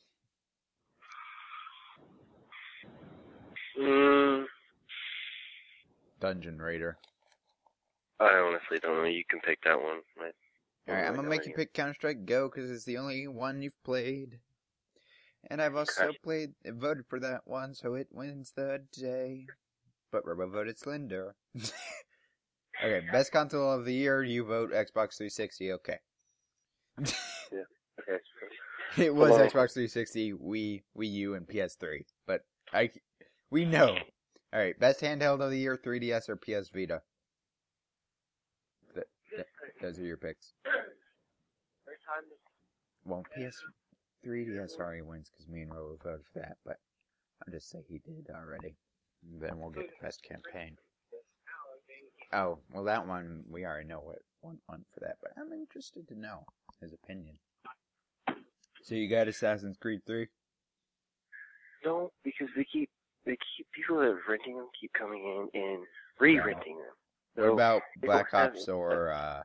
Mm, 3.77 4.45
Dungeon 6.21 6.61
Raider. 6.61 6.97
I 8.23 8.39
honestly 8.39 8.79
don't 8.79 8.97
know. 8.97 9.03
You 9.05 9.23
can 9.29 9.39
pick 9.41 9.59
that 9.63 9.79
one. 9.79 9.99
I 10.19 10.21
don't 10.21 10.33
Alright, 10.89 11.07
I'm 11.07 11.15
gonna 11.15 11.29
make 11.29 11.45
you 11.45 11.53
pick 11.53 11.73
Counter 11.73 11.93
Strike 11.93 12.25
Go 12.25 12.49
because 12.49 12.69
it's 12.69 12.85
the 12.85 12.97
only 12.97 13.27
one 13.27 13.61
you've 13.61 13.81
played. 13.83 14.39
And 15.49 15.61
I've 15.61 15.75
also 15.75 16.09
Okay. 16.09 16.17
played, 16.23 16.53
voted 16.65 17.05
for 17.07 17.19
that 17.19 17.41
one, 17.45 17.73
so 17.73 17.95
it 17.95 18.07
wins 18.11 18.53
the 18.55 18.83
day. 18.91 19.47
But 20.11 20.25
Robo 20.25 20.47
voted 20.47 20.77
Slender. 20.77 21.35
okay, 22.83 23.05
best 23.11 23.31
console 23.31 23.71
of 23.71 23.85
the 23.85 23.93
year, 23.93 24.23
you 24.23 24.45
vote 24.45 24.71
Xbox 24.71 25.17
360, 25.17 25.71
okay. 25.73 25.99
yeah. 26.99 27.63
Okay. 27.99 28.17
It 28.97 29.15
was 29.15 29.31
Hello. 29.31 29.47
Xbox 29.47 29.73
360, 29.73 30.33
Wii, 30.33 30.83
Wii 30.95 31.11
U, 31.11 31.33
and 31.33 31.47
PS3. 31.47 32.05
But 32.27 32.41
I, 32.71 32.91
we 33.49 33.65
know. 33.65 33.97
All 34.53 34.59
right, 34.59 34.79
best 34.79 35.01
handheld 35.01 35.41
of 35.41 35.49
the 35.49 35.57
year: 35.57 35.75
3DS 35.75 36.29
or 36.29 36.35
PS 36.35 36.69
Vita. 36.69 37.01
Th- 39.83 39.93
th- 39.93 39.95
those 39.95 40.03
are 40.03 40.07
your 40.07 40.17
picks. 40.17 40.53
Well, 43.05 43.23
PS 43.35 43.57
3DS 44.25 44.79
already 44.79 45.01
wins 45.01 45.29
because 45.29 45.47
me 45.47 45.61
and 45.61 45.73
Robo 45.73 45.97
voted 46.03 46.25
for 46.31 46.39
that, 46.39 46.57
but 46.65 46.77
I'll 47.45 47.51
just 47.53 47.69
say 47.69 47.79
he 47.87 47.99
did 47.99 48.29
already. 48.33 48.77
And 49.23 49.41
then 49.41 49.59
we'll 49.59 49.71
get 49.71 49.87
the 49.87 50.05
best 50.05 50.23
campaign. 50.23 50.77
Oh, 52.31 52.59
well, 52.71 52.85
that 52.85 53.07
one 53.07 53.43
we 53.49 53.65
already 53.65 53.87
know 53.87 53.99
what 53.99 54.19
one 54.41 54.57
won 54.69 54.85
for 54.93 55.01
that, 55.01 55.17
but 55.21 55.31
I'm 55.37 55.51
interested 55.53 56.07
to 56.07 56.19
know 56.19 56.45
his 56.81 56.93
opinion. 56.93 57.37
So 58.81 58.95
you 58.95 59.09
got 59.09 59.27
Assassin's 59.27 59.77
Creed 59.77 60.01
3? 60.05 60.27
No, 61.85 62.11
because 62.23 62.47
they 62.55 62.65
keep 62.65 62.89
they 63.25 63.37
keep 63.57 63.67
people 63.73 63.97
that 63.97 64.07
are 64.07 64.19
renting 64.27 64.57
them 64.57 64.67
keep 64.79 64.91
coming 64.93 65.49
in 65.53 65.61
and 65.61 65.83
re-renting 66.19 66.77
them. 66.77 66.87
What 67.35 67.53
about 67.53 67.81
Black 68.01 68.33
Ops 68.33 68.67
or 68.67 69.11
uh 69.11 69.43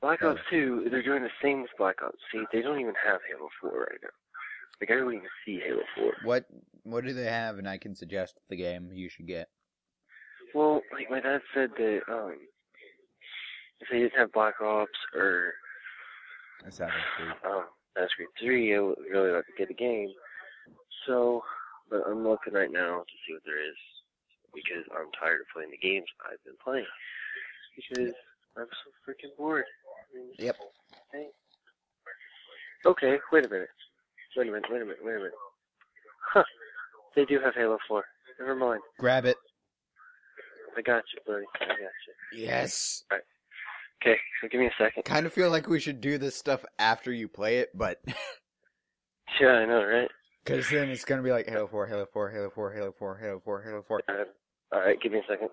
Black 0.00 0.22
Ops 0.22 0.40
2? 0.50 0.88
They're 0.90 1.02
doing 1.02 1.22
the 1.22 1.30
same 1.42 1.62
with 1.62 1.70
Black 1.76 2.02
Ops. 2.02 2.18
See, 2.32 2.42
they 2.52 2.62
don't 2.62 2.80
even 2.80 2.94
have 3.06 3.20
Halo 3.30 3.48
4 3.60 3.70
right 3.70 3.98
now. 4.02 4.08
Like 4.80 4.90
I 4.90 4.94
don't 4.94 5.12
even 5.12 5.28
see 5.44 5.60
Halo 5.60 5.82
4. 5.96 6.12
what 6.24 6.46
what 6.84 7.04
do 7.04 7.12
they 7.12 7.26
have 7.26 7.58
and 7.58 7.68
I 7.68 7.76
can 7.76 7.94
suggest 7.94 8.38
the 8.48 8.56
game 8.56 8.90
you 8.94 9.10
should 9.10 9.26
get. 9.26 9.48
Well, 10.54 10.80
like 10.92 11.10
my 11.10 11.20
dad 11.20 11.42
said 11.54 11.70
that 11.76 12.00
um, 12.08 12.36
if 13.80 13.88
they 13.90 13.98
didn't 13.98 14.18
have 14.18 14.32
Black 14.32 14.60
Ops 14.62 14.90
or 15.14 15.52
Assassin's 16.66 16.94
Creed. 17.16 17.32
um, 17.44 17.64
Assassin's 17.94 18.12
Creed 18.16 18.28
3, 18.40 18.74
I 18.76 18.80
would 18.80 18.96
really 19.12 19.30
like 19.32 19.46
to 19.46 19.52
get 19.58 19.68
the 19.68 19.74
game. 19.74 20.08
So, 21.06 21.42
but 21.90 22.02
I'm 22.08 22.26
looking 22.26 22.54
right 22.54 22.72
now 22.72 23.00
to 23.00 23.14
see 23.26 23.34
what 23.34 23.42
there 23.44 23.60
is 23.62 23.76
because 24.54 24.84
I'm 24.92 25.12
tired 25.18 25.40
of 25.40 25.46
playing 25.54 25.70
the 25.70 25.78
games 25.78 26.06
I've 26.24 26.42
been 26.44 26.58
playing 26.62 26.86
because 27.76 28.14
I'm 28.56 28.66
so 28.66 28.90
freaking 29.06 29.36
bored. 29.36 29.64
Yep. 30.38 30.56
Okay, 32.86 33.18
wait 33.32 33.44
a 33.44 33.48
minute. 33.48 33.68
Wait 34.36 34.48
a 34.48 34.50
minute, 34.50 34.64
wait 34.70 34.82
a 34.82 34.84
minute, 34.84 34.98
wait 35.02 35.14
a 35.14 35.18
minute. 35.18 35.32
Huh. 36.32 36.44
They 37.14 37.24
do 37.24 37.38
have 37.44 37.54
Halo 37.54 37.78
4. 37.88 38.04
Never 38.38 38.54
mind. 38.54 38.80
Grab 38.98 39.26
it. 39.26 39.36
I 40.76 40.82
got 40.82 41.02
you, 41.12 41.20
buddy. 41.26 41.44
I 41.60 41.66
got 41.66 41.76
you. 41.78 42.38
Yes. 42.46 43.04
All 43.10 43.18
right. 43.18 43.24
Okay, 44.02 44.18
so 44.40 44.48
give 44.48 44.60
me 44.60 44.66
a 44.66 44.72
second. 44.78 45.04
Kind 45.04 45.26
of 45.26 45.32
feel 45.32 45.50
like 45.50 45.68
we 45.68 45.78
should 45.78 46.00
do 46.00 46.16
this 46.16 46.34
stuff 46.34 46.64
after 46.78 47.12
you 47.12 47.28
play 47.28 47.58
it, 47.58 47.68
but 47.74 48.00
Yeah, 49.40 49.48
I 49.48 49.66
know, 49.66 49.84
right? 49.84 50.08
because 50.44 50.70
then 50.70 50.88
it's 50.88 51.04
gonna 51.04 51.22
be 51.22 51.30
like 51.30 51.46
Halo 51.48 51.66
Four, 51.66 51.86
Halo 51.86 52.06
Four, 52.10 52.30
Halo 52.30 52.50
Four, 52.50 52.72
Halo 52.72 52.94
Four, 52.98 53.18
Halo 53.18 53.40
Four, 53.44 53.62
Halo 53.62 53.84
Four. 53.86 54.02
Uh, 54.08 54.24
all 54.72 54.80
right, 54.80 54.98
give 55.02 55.12
me 55.12 55.18
a 55.18 55.22
second. 55.28 55.50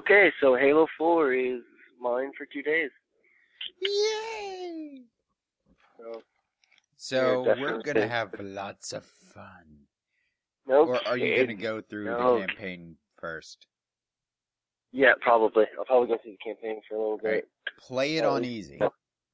Okay, 0.00 0.32
so 0.40 0.54
Halo 0.56 0.86
4 0.96 1.34
is 1.34 1.60
mine 2.00 2.32
for 2.38 2.46
two 2.50 2.62
days. 2.62 2.88
Yay! 3.82 5.02
So, 5.98 6.22
So 6.96 7.44
Yeah, 7.44 7.60
we're 7.60 7.82
gonna 7.82 8.08
have 8.08 8.34
lots 8.40 8.94
of 8.94 9.04
fun. 9.04 9.86
no 10.66 10.86
Or 10.86 11.06
are 11.06 11.18
you 11.18 11.36
gonna 11.36 11.54
go 11.54 11.82
through 11.82 12.06
No. 12.06 12.40
the 12.40 12.46
campaign 12.46 12.96
first? 13.18 13.66
Yeah, 14.92 15.12
probably. 15.20 15.66
I'll 15.78 15.84
probably 15.84 16.08
go 16.08 16.16
through 16.22 16.32
the 16.32 16.38
campaign 16.38 16.80
for 16.88 16.94
a 16.94 16.98
little 16.98 17.18
Right. 17.18 17.44
bit. 17.44 17.50
Play 17.76 18.16
it 18.16 18.24
Oh, 18.24 18.30
on 18.36 18.44
yeah. 18.44 18.50
easy. 18.50 18.80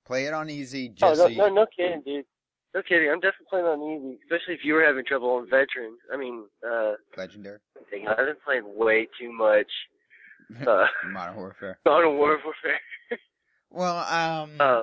Play 0.05 0.27
it 0.27 0.35
on 0.35 0.51
easy, 0.51 0.89
Oh, 0.89 0.95
just 0.95 1.19
no, 1.21 1.25
so 1.27 1.29
you- 1.29 1.39
no, 1.39 1.49
no 1.49 1.67
kidding, 1.67 2.03
dude. 2.03 2.27
No 2.75 2.83
kidding. 2.83 3.09
I'm 3.09 3.21
definitely 3.21 3.47
playing 3.51 3.67
on 3.67 3.83
easy, 3.85 4.21
especially 4.25 4.55
if 4.55 4.65
you 4.65 4.75
were 4.75 4.85
having 4.85 5.05
trouble 5.05 5.31
on 5.31 5.47
veteran. 5.49 5.97
I 6.13 6.17
mean, 6.17 6.51
uh, 6.69 6.97
legendary. 7.17 7.61
I've 7.77 8.27
been 8.27 8.41
playing 8.45 8.75
way 8.75 9.07
too 9.19 9.31
much 9.33 9.71
uh, 10.67 10.87
Modern 11.11 11.37
Warfare. 11.37 11.79
Modern 11.85 12.17
Warfare. 12.17 12.81
Well, 13.71 13.97
um, 13.99 14.53
Uh, 14.61 14.83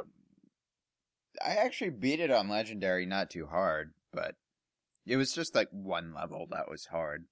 I 1.43 1.51
actually 1.55 1.89
beat 1.91 2.19
it 2.19 2.31
on 2.31 2.47
legendary, 2.49 3.05
not 3.05 3.29
too 3.29 3.47
hard, 3.47 3.93
but 4.11 4.35
it 5.05 5.17
was 5.17 5.33
just 5.33 5.55
like 5.55 5.69
one 5.71 6.13
level 6.13 6.47
that 6.51 6.69
was 6.69 6.85
hard. 6.85 7.25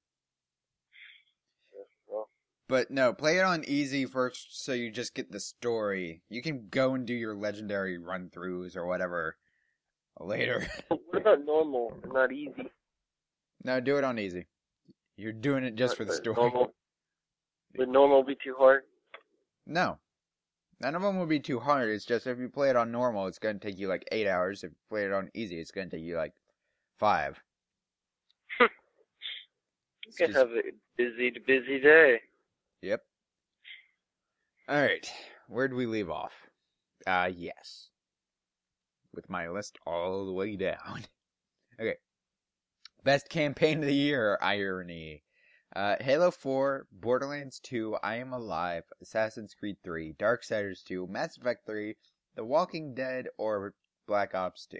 well, 2.07 2.29
But 2.67 2.89
no, 2.89 3.13
play 3.13 3.37
it 3.37 3.43
on 3.43 3.63
easy 3.65 4.05
first 4.05 4.63
so 4.63 4.73
you 4.73 4.91
just 4.91 5.13
get 5.13 5.31
the 5.31 5.39
story. 5.39 6.23
You 6.29 6.41
can 6.41 6.67
go 6.69 6.93
and 6.95 7.05
do 7.05 7.13
your 7.13 7.35
legendary 7.35 7.97
run 7.97 8.29
throughs 8.29 8.75
or 8.75 8.85
whatever 8.87 9.37
later. 10.19 10.67
what 10.87 11.21
about 11.21 11.45
normal 11.45 11.93
not 12.07 12.31
easy? 12.31 12.71
no, 13.63 13.79
do 13.79 13.97
it 13.97 14.03
on 14.03 14.17
easy. 14.19 14.47
You're 15.17 15.33
doing 15.33 15.63
it 15.63 15.75
just 15.75 15.95
for 15.97 16.05
the 16.05 16.13
story. 16.13 16.35
Normal. 16.35 16.73
Would 17.77 17.89
normal 17.89 18.23
be 18.23 18.35
too 18.43 18.55
hard? 18.57 18.83
No. 19.65 19.97
None 20.81 20.95
of 20.95 21.01
them 21.01 21.17
will 21.19 21.25
be 21.27 21.39
too 21.39 21.59
hard. 21.59 21.89
It's 21.89 22.05
just 22.05 22.25
if 22.27 22.39
you 22.39 22.49
play 22.49 22.69
it 22.69 22.75
on 22.75 22.91
normal, 22.91 23.27
it's 23.27 23.37
going 23.39 23.59
to 23.59 23.67
take 23.67 23.77
you 23.77 23.87
like 23.87 24.03
eight 24.11 24.27
hours. 24.27 24.63
If 24.63 24.71
you 24.71 24.77
play 24.89 25.05
it 25.05 25.13
on 25.13 25.29
easy, 25.33 25.59
it's 25.59 25.71
going 25.71 25.89
to 25.89 25.95
take 25.97 26.05
you 26.05 26.17
like 26.17 26.33
five. 26.99 27.39
You 28.59 28.67
It's 30.07 30.17
can 30.17 30.27
just- 30.27 30.39
have 30.39 30.49
a 30.49 30.61
busy, 30.97 31.31
busy 31.45 31.79
day. 31.79 32.19
Yep. 32.81 33.01
All 34.67 34.81
right. 34.81 35.09
Where 35.47 35.67
do 35.67 35.75
we 35.75 35.85
leave 35.85 36.09
off? 36.09 36.33
Uh, 37.07 37.29
yes. 37.33 37.89
With 39.13 39.29
my 39.29 39.47
list 39.47 39.77
all 39.85 40.25
the 40.25 40.33
way 40.33 40.55
down. 40.55 41.03
okay. 41.79 41.95
Best 43.03 43.29
campaign 43.29 43.79
of 43.79 43.85
the 43.85 43.93
year, 43.93 44.37
irony. 44.41 45.23
Uh, 45.73 45.95
Halo 46.01 46.31
4, 46.31 46.87
Borderlands 46.91 47.59
2, 47.61 47.95
I 48.03 48.15
Am 48.15 48.33
Alive, 48.33 48.83
Assassin's 49.01 49.53
Creed 49.53 49.77
3, 49.83 50.13
Darksiders 50.19 50.83
2, 50.83 51.07
Mass 51.07 51.37
Effect 51.37 51.65
3, 51.65 51.95
The 52.35 52.43
Walking 52.43 52.93
Dead, 52.93 53.27
or 53.37 53.73
Black 54.05 54.35
Ops 54.35 54.67
2. 54.67 54.77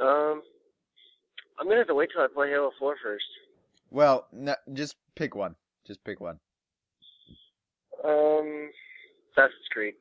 Um, 0.00 0.42
I'm 1.58 1.66
gonna 1.66 1.78
have 1.78 1.88
to 1.88 1.94
wait 1.94 2.10
till 2.14 2.22
I 2.22 2.28
play 2.32 2.50
Halo 2.50 2.70
4 2.78 2.94
first. 3.02 3.24
Well, 3.90 4.28
no, 4.32 4.54
just 4.72 4.94
pick 5.16 5.34
one. 5.34 5.56
Just 5.84 6.04
pick 6.04 6.20
one. 6.20 6.38
Um, 8.04 8.70
Assassin's 9.32 9.68
Creed. 9.72 9.94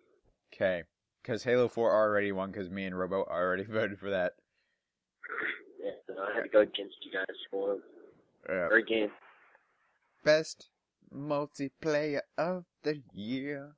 Okay. 0.53 0.83
Because 1.23 1.43
Halo 1.43 1.67
4 1.67 1.91
already 1.91 2.31
won 2.31 2.51
because 2.51 2.69
me 2.69 2.85
and 2.85 2.97
Robo 2.97 3.23
already 3.23 3.63
voted 3.69 3.97
for 3.97 4.11
that. 4.11 4.33
Yeah, 5.81 5.91
so 6.07 6.13
I 6.21 6.33
had 6.35 6.43
to 6.43 6.49
go 6.49 6.59
against 6.61 6.95
you 7.03 7.11
guys 7.11 7.25
for 7.49 7.77
Uh, 8.49 8.67
or 8.69 8.77
again. 8.77 9.11
best 10.23 10.69
multiplayer 11.13 12.21
of 12.37 12.65
the 12.83 13.01
year. 13.13 13.75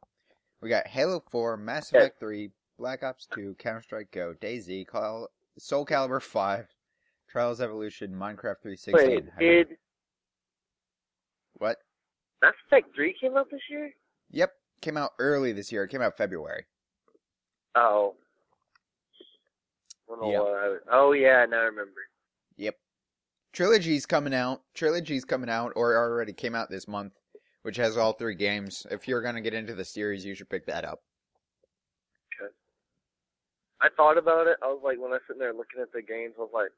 We 0.61 0.69
got 0.69 0.87
Halo 0.87 1.19
4, 1.31 1.57
Mass 1.57 1.89
Effect 1.91 2.19
3, 2.19 2.51
Black 2.77 3.03
Ops 3.03 3.27
2, 3.33 3.55
Counter 3.55 3.81
Strike 3.81 4.11
Go, 4.11 4.33
DayZ, 4.35 4.87
Call, 4.87 5.27
Soul 5.57 5.85
Calibur 5.85 6.21
5, 6.21 6.67
Trials 7.29 7.61
Evolution, 7.61 8.11
Minecraft 8.13 8.61
360. 8.61 8.91
Wait, 8.93 9.25
did 9.39 9.77
what? 11.57 11.77
Mass 12.41 12.53
Effect 12.67 12.93
3 12.95 13.15
came 13.19 13.37
out 13.37 13.49
this 13.51 13.61
year? 13.69 13.91
Yep, 14.31 14.53
came 14.81 14.97
out 14.97 15.11
early 15.19 15.51
this 15.51 15.71
year. 15.71 15.83
It 15.83 15.89
came 15.89 16.01
out 16.01 16.17
February. 16.17 16.65
Oh. 17.75 18.15
I 20.21 20.31
Yeah. 20.31 20.39
was- 20.39 20.81
oh 20.91 21.11
yeah, 21.13 21.45
now 21.45 21.61
I 21.61 21.65
remember. 21.65 22.01
Yep. 22.57 22.75
Trilogy's 23.53 24.05
coming 24.05 24.33
out. 24.33 24.63
Trilogy's 24.73 25.25
coming 25.25 25.49
out, 25.49 25.73
or 25.75 25.95
already 25.97 26.33
came 26.33 26.55
out 26.55 26.69
this 26.69 26.87
month, 26.87 27.13
which 27.63 27.77
has 27.77 27.97
all 27.97 28.13
three 28.13 28.35
games. 28.35 28.85
If 28.91 29.07
you're 29.07 29.21
gonna 29.21 29.41
get 29.41 29.53
into 29.53 29.75
the 29.75 29.85
series, 29.85 30.25
you 30.25 30.35
should 30.35 30.49
pick 30.49 30.65
that 30.67 30.85
up. 30.85 31.03
Okay. 32.41 32.53
I 33.81 33.89
thought 33.95 34.17
about 34.17 34.47
it. 34.47 34.57
I 34.61 34.67
was 34.67 34.81
like, 34.83 34.99
when 34.99 35.11
I 35.11 35.15
was 35.15 35.21
sitting 35.27 35.39
there 35.39 35.53
looking 35.53 35.81
at 35.81 35.91
the 35.91 36.01
games, 36.01 36.35
I 36.37 36.41
was 36.41 36.51
like, 36.53 36.71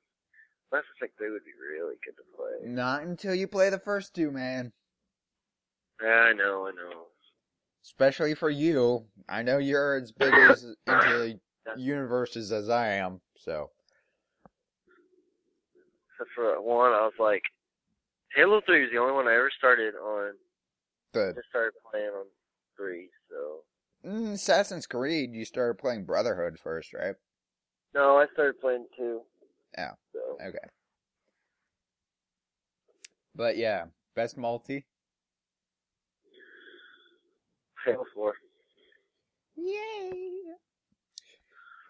Mass 0.71 0.83
Effect 0.97 1.17
3 1.17 1.29
would 1.29 1.45
be 1.45 1.51
really 1.53 1.95
good 2.03 2.15
to 2.17 2.23
play. 2.35 2.67
Not 2.71 3.03
until 3.03 3.35
you 3.35 3.47
play 3.47 3.69
the 3.69 3.77
first 3.79 4.15
two, 4.15 4.31
man. 4.31 4.73
Yeah, 6.01 6.07
I 6.09 6.33
know, 6.33 6.67
I 6.67 6.71
know. 6.71 7.07
Especially 7.83 8.33
for 8.33 8.49
you. 8.49 9.05
I 9.29 9.43
know 9.43 9.59
you're 9.59 9.97
as 9.97 10.11
big 10.11 10.33
as 10.33 10.63
into 10.87 11.39
universes 11.77 12.51
as 12.51 12.69
I 12.69 12.93
am, 12.93 13.21
so. 13.43 13.69
Except 16.13 16.29
for 16.35 16.61
one, 16.61 16.91
I 16.91 17.01
was 17.01 17.13
like, 17.19 17.41
Halo 18.35 18.61
3 18.65 18.85
is 18.85 18.91
the 18.91 18.99
only 18.99 19.13
one 19.13 19.27
I 19.27 19.33
ever 19.35 19.51
started 19.57 19.95
on. 19.95 20.33
The 21.13 21.33
Just 21.35 21.49
started 21.49 21.73
playing 21.91 22.09
on 22.09 22.25
3, 22.77 23.09
so. 23.29 24.09
mm, 24.09 24.33
Assassin's 24.33 24.87
Creed, 24.87 25.33
you 25.33 25.45
started 25.45 25.77
playing 25.77 26.05
Brotherhood 26.05 26.57
first, 26.59 26.93
right? 26.93 27.15
No, 27.93 28.17
I 28.17 28.25
started 28.33 28.59
playing 28.59 28.87
2. 28.97 29.21
Oh. 29.77 29.89
So. 30.13 30.19
Okay. 30.47 30.57
But 33.35 33.57
yeah, 33.57 33.85
best 34.15 34.37
multi. 34.37 34.85
Halo 37.85 38.05
4. 38.15 38.33
Yay! 39.57 40.29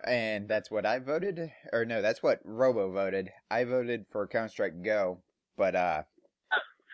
And 0.06 0.48
that's 0.50 0.70
what 0.70 0.86
I 0.86 1.00
voted, 1.00 1.52
or 1.72 1.86
no, 1.86 2.02
that's 2.02 2.22
what 2.22 2.40
Robo 2.44 2.92
voted. 2.92 3.30
I 3.50 3.64
voted 3.64 4.06
for 4.12 4.28
Counter 4.28 4.50
Strike 4.50 4.84
Go, 4.84 5.22
but 5.58 5.76
uh, 5.76 6.04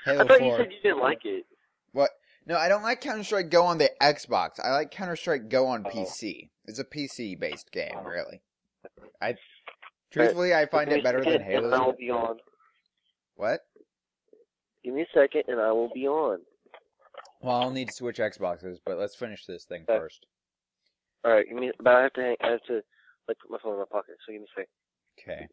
Halo 0.06 0.26
I 0.26 0.28
thought 0.28 0.40
4. 0.40 0.48
you 0.48 0.58
said 0.58 0.72
you 0.72 0.78
didn't 0.84 1.00
like 1.02 1.26
it. 1.26 1.46
What? 1.92 2.12
No, 2.46 2.56
I 2.58 2.70
don't 2.70 2.84
like 2.84 3.02
Counter 3.02 3.24
Strike 3.24 3.50
Go 3.50 3.64
on 3.66 3.80
the 3.80 3.90
Xbox. 4.02 4.60
I 4.64 4.72
like 4.72 4.92
Counter 4.92 5.16
Strike 5.16 5.50
Go 5.50 5.66
on 5.66 5.86
Oh. 5.88 5.90
PC. 5.90 6.50
It's 6.66 6.78
a 6.80 6.84
PC 6.84 7.40
based 7.40 7.72
game, 7.72 7.98
really. 8.06 8.42
I 9.22 9.36
truthfully 10.12 10.54
I 10.54 10.68
find 10.68 10.92
it 10.92 11.04
better 11.04 11.24
than 11.24 11.40
Give 11.40 11.42
me 11.42 11.56
a 11.56 11.58
second 11.58 11.64
and 11.66 11.74
I 11.74 11.78
Halo. 11.78 11.86
will 11.88 11.98
be 11.98 12.12
on. 12.12 12.38
What? 13.36 13.62
Give 14.84 14.94
me 14.94 15.02
a 15.02 15.08
second 15.20 15.44
and 15.48 15.60
I 15.60 15.72
will 15.72 15.90
be 15.94 16.08
on. 16.08 16.40
Well, 17.42 17.56
I'll 17.56 17.72
need 17.72 17.88
to 17.90 17.94
switch 17.94 18.18
Xboxes, 18.18 18.78
but 18.86 18.98
let's 19.00 19.16
finish 19.16 19.46
this 19.46 19.66
thing 19.66 19.86
Okay. 19.90 19.98
first. 20.00 20.26
Alright, 21.26 21.48
give 21.50 21.58
me, 21.58 21.72
but 21.82 21.96
I 21.96 22.04
have 22.04 22.14
to 22.14 22.22
hang, 22.22 22.36
I 22.42 22.52
have 22.52 22.64
to, 22.68 22.82
like, 23.30 23.38
put 23.40 23.52
my 23.52 23.58
phone 23.62 23.74
in 23.74 23.80
my 23.80 23.86
pocket, 23.90 24.16
so 24.26 24.34
give 24.34 24.42
me 24.42 24.48
a 24.48 24.54
second. 24.58 24.74
Okay. 25.20 25.48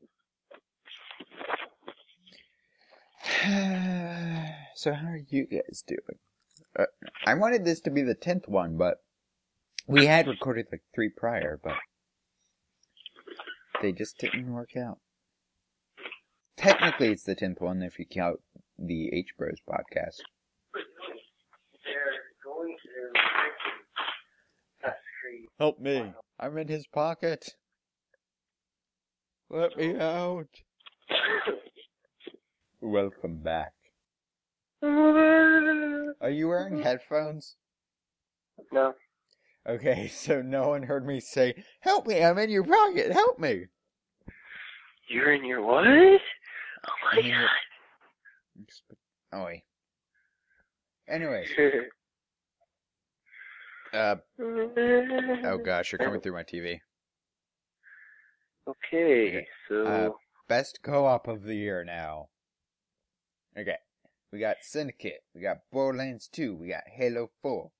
so 4.75 4.93
how 4.93 5.09
are 5.09 5.21
you 5.29 5.47
guys 5.47 5.83
doing? 5.87 6.19
Uh, 6.79 6.87
I 7.25 7.35
wanted 7.35 7.65
this 7.65 7.81
to 7.81 7.91
be 7.91 8.03
the 8.03 8.15
tenth 8.15 8.49
one, 8.49 8.77
but 8.77 8.99
we 9.87 10.07
had 10.07 10.27
recorded 10.27 10.67
like 10.71 10.83
three 10.95 11.11
prior, 11.15 11.59
but 11.63 11.77
they 13.83 13.93
just 13.93 14.19
didn't 14.19 14.53
work 14.53 14.77
out. 14.77 14.99
Technically, 16.57 17.09
it's 17.09 17.25
the 17.25 17.35
tenth 17.35 17.61
one 17.61 17.83
if 17.83 17.99
you 17.99 18.07
count 18.07 18.41
the 18.79 19.11
H 19.13 19.29
Bros 19.39 19.59
podcast. 19.69 20.21
They're 21.85 22.23
going 22.45 22.77
to 22.83 23.21
Assassin's 24.81 24.97
Creed. 25.21 25.49
Help 25.59 25.79
me! 25.79 26.13
I'm 26.39 26.57
in 26.59 26.69
his 26.69 26.87
pocket. 26.87 27.55
Let 29.49 29.77
me 29.77 29.97
out. 29.99 30.49
Welcome 32.81 33.39
back. 33.39 33.73
Are 34.83 36.31
you 36.31 36.49
wearing 36.49 36.83
headphones? 36.83 37.57
no. 38.73 38.95
Okay, 39.69 40.09
so 40.13 40.43
no 40.43 40.69
one 40.69 40.85
heard 40.85 41.07
me 41.07 41.21
say, 41.21 41.55
"Help 41.81 42.07
me! 42.07 42.23
I'm 42.23 42.39
in 42.39 42.51
your 42.51 42.65
pocket. 42.65 43.13
Help 43.13 43.39
me!" 43.39 43.67
You're 45.09 45.33
in 45.33 45.45
your 45.45 45.63
what? 45.63 45.87
Oh 45.87 46.93
my 47.05 47.19
I'm 47.19 47.25
in 47.25 47.47
Oh 49.33 49.45
wait. 49.45 49.63
Anyways, 51.09 51.49
god. 53.93 53.99
uh, 53.99 54.17
oh 54.41 55.59
gosh, 55.65 55.93
you're 55.93 55.99
coming 55.99 56.21
through 56.21 56.33
my 56.33 56.43
TV. 56.43 56.81
Okay, 58.69 59.47
so 59.69 59.87
uh, 59.87 60.09
Best 60.49 60.81
co-op 60.83 61.29
of 61.29 61.43
the 61.43 61.55
year 61.55 61.85
now. 61.85 62.29
Okay, 63.57 63.77
we 64.33 64.39
got 64.39 64.57
Syndicate, 64.63 65.23
we 65.35 65.41
got 65.41 65.59
Borderlands 65.73 66.29
2, 66.29 66.55
we 66.55 66.69
got 66.69 66.85
Halo 66.87 67.31
4. 67.43 67.71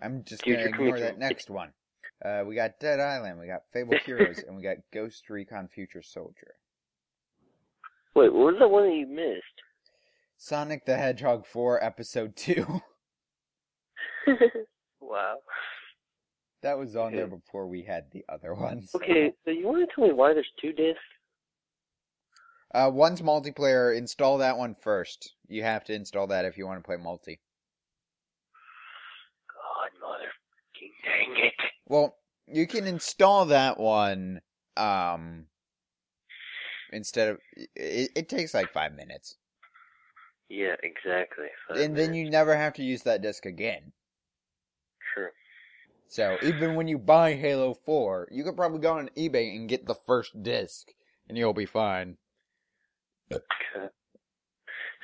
I'm 0.00 0.24
just 0.24 0.44
gonna 0.44 0.58
ignore 0.58 0.98
that 1.00 1.18
next 1.18 1.50
one. 1.50 1.72
Uh, 2.24 2.42
we 2.46 2.54
got 2.54 2.80
Dead 2.80 3.00
Island, 3.00 3.38
we 3.40 3.46
got 3.46 3.62
Fable 3.72 3.98
Heroes, 4.06 4.42
and 4.46 4.56
we 4.56 4.62
got 4.62 4.76
Ghost 4.92 5.28
Recon 5.30 5.68
Future 5.68 6.02
Soldier. 6.02 6.54
wait, 8.14 8.32
what 8.32 8.52
was 8.52 8.56
the 8.58 8.68
one 8.68 8.88
that 8.88 8.94
you 8.94 9.06
missed? 9.06 9.62
Sonic 10.36 10.84
the 10.86 10.96
Hedgehog 10.96 11.44
4 11.46 11.82
Episode 11.82 12.36
2. 12.36 12.64
wow. 15.00 15.36
That 16.68 16.78
was 16.78 16.96
on 16.96 17.12
there 17.12 17.26
before 17.26 17.66
we 17.66 17.82
had 17.82 18.04
the 18.12 18.24
other 18.28 18.54
ones. 18.68 18.90
Okay, 18.94 19.32
so 19.44 19.50
you 19.50 19.66
want 19.66 19.88
to 19.88 19.94
tell 19.94 20.06
me 20.06 20.12
why 20.12 20.34
there's 20.34 20.46
two 20.60 20.72
discs? 20.72 21.00
Uh, 22.74 22.90
one's 22.92 23.22
multiplayer. 23.22 23.96
Install 23.96 24.38
that 24.38 24.58
one 24.58 24.74
first. 24.74 25.32
You 25.48 25.62
have 25.62 25.84
to 25.84 25.94
install 25.94 26.26
that 26.26 26.44
if 26.44 26.58
you 26.58 26.66
want 26.66 26.78
to 26.80 26.86
play 26.86 26.98
multi. 26.98 27.40
God, 29.48 30.06
mother, 30.06 30.28
dang 31.04 31.44
it! 31.46 31.54
Well, 31.86 32.16
you 32.46 32.66
can 32.66 32.86
install 32.86 33.46
that 33.46 33.80
one. 33.80 34.42
Um, 34.76 35.46
instead 36.92 37.30
of 37.30 37.38
it, 37.74 38.10
it 38.14 38.28
takes 38.28 38.52
like 38.52 38.70
five 38.72 38.92
minutes, 38.92 39.38
Yeah, 40.50 40.76
exactly. 40.82 41.46
Five 41.66 41.78
and 41.78 41.96
then 41.96 42.12
you 42.12 42.28
never 42.28 42.54
have 42.54 42.74
to 42.74 42.84
use 42.84 43.02
that 43.04 43.22
disc 43.22 43.46
again. 43.46 43.92
So 46.08 46.38
even 46.42 46.74
when 46.74 46.88
you 46.88 46.98
buy 46.98 47.34
Halo 47.34 47.74
Four, 47.74 48.28
you 48.30 48.42
could 48.42 48.56
probably 48.56 48.80
go 48.80 48.94
on 48.94 49.10
eBay 49.16 49.54
and 49.54 49.68
get 49.68 49.86
the 49.86 49.94
first 49.94 50.42
disc, 50.42 50.88
and 51.28 51.36
you'll 51.36 51.52
be 51.52 51.66
fine. 51.66 52.16
Okay. 53.30 53.88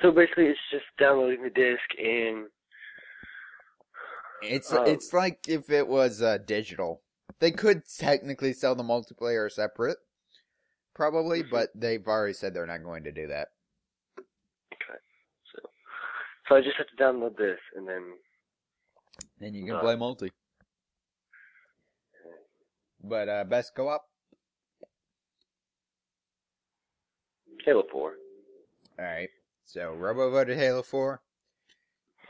So 0.01 0.11
basically, 0.11 0.45
it's 0.47 0.59
just 0.71 0.85
downloading 0.99 1.43
the 1.43 1.49
disc 1.51 1.83
and 1.97 2.47
It's 4.41 4.71
Oh. 4.73 4.83
it's 4.83 5.13
like 5.13 5.47
if 5.47 5.69
it 5.69 5.87
was 5.87 6.21
uh, 6.21 6.37
digital. 6.39 7.01
They 7.39 7.51
could 7.51 7.83
technically 7.87 8.53
sell 8.53 8.75
the 8.75 8.83
multiplayer 8.83 9.49
separate, 9.51 9.97
probably, 10.93 11.43
Mhm. 11.43 11.49
but 11.49 11.69
they've 11.73 12.05
already 12.07 12.33
said 12.33 12.53
they're 12.53 12.65
not 12.65 12.83
going 12.83 13.03
to 13.05 13.11
do 13.11 13.27
that. 13.27 13.49
Okay. 14.73 14.99
so. 15.51 15.69
So 16.47 16.55
I 16.55 16.61
just 16.61 16.77
have 16.77 16.87
to 16.87 16.95
download 16.95 17.37
this 17.37 17.59
and 17.75 17.87
then. 17.87 18.19
Then 19.39 19.53
you 19.53 19.65
can 19.65 19.75
Uh. 19.75 19.81
play 19.81 19.95
multi. 19.95 20.31
But 23.07 23.29
uh, 23.29 23.43
best 23.43 23.75
co-op. 23.75 24.03
Halo 27.65 27.83
4. 27.91 28.11
All 28.99 29.05
right. 29.05 29.29
So 29.65 29.93
Robo 29.93 30.29
voted 30.29 30.57
Halo 30.57 30.83
Four, 30.83 31.21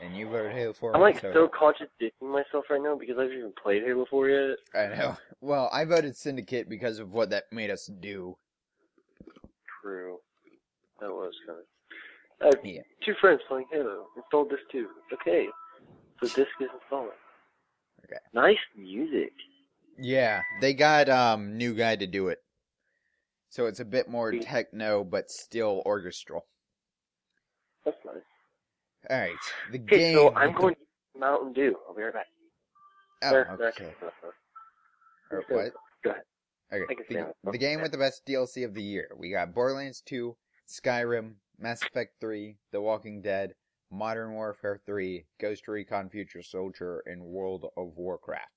and 0.00 0.16
you 0.16 0.26
voted 0.28 0.52
Halo 0.52 0.72
Four. 0.72 0.94
I'm 0.94 1.02
like 1.02 1.20
so 1.20 1.32
so 1.32 1.48
contradicting 1.48 2.10
myself 2.32 2.64
right 2.70 2.80
now 2.80 2.96
because 2.96 3.16
I 3.18 3.22
haven't 3.22 3.38
even 3.38 3.52
played 3.62 3.82
Halo 3.84 4.06
4 4.08 4.28
yet. 4.28 4.56
I 4.74 4.86
know. 4.96 5.16
Well, 5.42 5.68
I 5.72 5.84
voted 5.84 6.16
Syndicate 6.16 6.68
because 6.68 6.98
of 6.98 7.12
what 7.12 7.28
that 7.30 7.44
made 7.52 7.70
us 7.70 7.90
do. 8.00 8.36
True. 9.82 10.18
That 11.00 11.10
was 11.10 11.34
kind 11.46 11.58
of. 11.60 12.54
Uh, 12.54 12.58
Yeah. 12.64 12.80
Two 13.04 13.14
friends 13.20 13.40
playing 13.48 13.66
Halo. 13.70 14.06
Installed 14.16 14.48
this 14.50 14.60
too. 14.72 14.88
Okay. 15.12 15.46
So 16.22 16.28
disc 16.28 16.50
is 16.60 16.68
installing. 16.82 17.10
Okay. 18.04 18.16
Nice 18.32 18.56
music. 18.76 19.32
Yeah, 19.98 20.42
they 20.60 20.74
got 20.74 21.08
um 21.08 21.56
new 21.56 21.74
guy 21.74 21.96
to 21.96 22.06
do 22.06 22.28
it. 22.28 22.38
So 23.50 23.66
it's 23.66 23.80
a 23.80 23.84
bit 23.84 24.08
more 24.08 24.32
Hmm. 24.32 24.40
techno, 24.40 25.04
but 25.04 25.30
still 25.30 25.82
orchestral. 25.86 26.46
That's 27.84 27.96
nice. 28.04 28.16
All 29.08 29.18
right, 29.18 29.36
the 29.72 29.78
Okay, 29.80 29.96
game. 29.98 30.14
so 30.16 30.34
I'm 30.34 30.48
with 30.48 30.56
the- 30.56 30.60
going 30.60 30.76
Mountain 31.14 31.52
Dew. 31.54 31.78
I'll 31.88 31.94
be 31.94 32.02
right 32.02 32.12
back. 32.12 32.26
Oh, 33.22 33.30
There, 33.30 33.56
there. 33.58 33.68
okay. 33.68 33.94
Uh, 34.02 34.10
Or 35.30 35.42
what? 35.48 35.72
Go 36.04 36.10
ahead. 36.10 36.22
Okay. 36.72 36.94
The, 37.08 37.32
the 37.52 37.58
game 37.58 37.80
with 37.80 37.92
the 37.92 37.98
best 37.98 38.26
DLC 38.26 38.64
of 38.64 38.74
the 38.74 38.82
year. 38.82 39.08
We 39.16 39.30
got 39.30 39.54
Borderlands 39.54 40.00
2, 40.02 40.36
Skyrim, 40.68 41.36
Mass 41.58 41.80
Effect 41.82 42.20
3, 42.20 42.58
The 42.72 42.80
Walking 42.82 43.22
Dead, 43.22 43.54
Modern 43.90 44.32
Warfare 44.34 44.80
3, 44.84 45.26
Ghost 45.40 45.66
Recon 45.68 46.10
Future 46.10 46.42
Soldier, 46.42 47.02
and 47.06 47.22
World 47.24 47.64
of 47.76 47.96
Warcraft. 47.96 48.50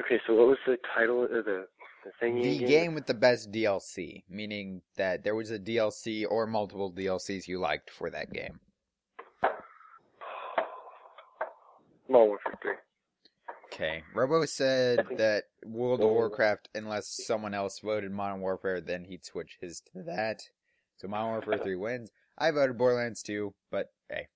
Okay, 0.00 0.20
so 0.26 0.34
what 0.34 0.46
was 0.48 0.58
the 0.66 0.76
title 0.94 1.24
of 1.24 1.30
the 1.30 1.66
the 2.04 2.12
thing 2.20 2.36
The 2.36 2.58
gave? 2.58 2.68
game 2.68 2.94
with 2.94 3.06
the 3.06 3.14
best 3.14 3.50
DLC, 3.50 4.22
meaning 4.28 4.82
that 4.96 5.24
there 5.24 5.34
was 5.34 5.50
a 5.50 5.58
DLC 5.58 6.24
or 6.28 6.46
multiple 6.46 6.92
DLCs 6.92 7.48
you 7.48 7.58
liked 7.58 7.90
for 7.90 8.08
that 8.10 8.32
game. 8.32 8.60
Modern 12.08 12.28
Warfare 12.28 12.58
3. 12.62 12.72
Okay. 13.72 14.02
Robo 14.14 14.44
said 14.46 15.04
that 15.16 15.44
World 15.64 16.00
of 16.00 16.10
Warcraft, 16.10 16.68
unless 16.74 17.08
someone 17.26 17.52
else 17.54 17.80
voted 17.80 18.10
Modern 18.12 18.40
Warfare, 18.40 18.80
then 18.80 19.04
he'd 19.04 19.24
switch 19.24 19.58
his 19.60 19.80
to 19.92 20.02
that. 20.04 20.40
So 20.98 21.08
Modern 21.08 21.32
Warfare 21.32 21.58
3 21.58 21.76
wins. 21.76 22.10
I 22.38 22.50
voted 22.52 22.78
Borderlands 22.78 23.22
2, 23.22 23.52
but 23.70 23.86
hey. 24.08 24.28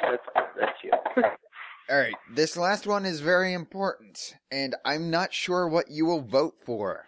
That's 0.00 0.22
that's 0.58 0.78
you. 0.84 0.92
Alright, 1.90 2.14
this 2.32 2.56
last 2.56 2.86
one 2.86 3.04
is 3.04 3.18
very 3.18 3.52
important, 3.52 4.36
and 4.52 4.76
I'm 4.84 5.10
not 5.10 5.34
sure 5.34 5.66
what 5.66 5.90
you 5.90 6.06
will 6.06 6.20
vote 6.20 6.54
for. 6.64 7.04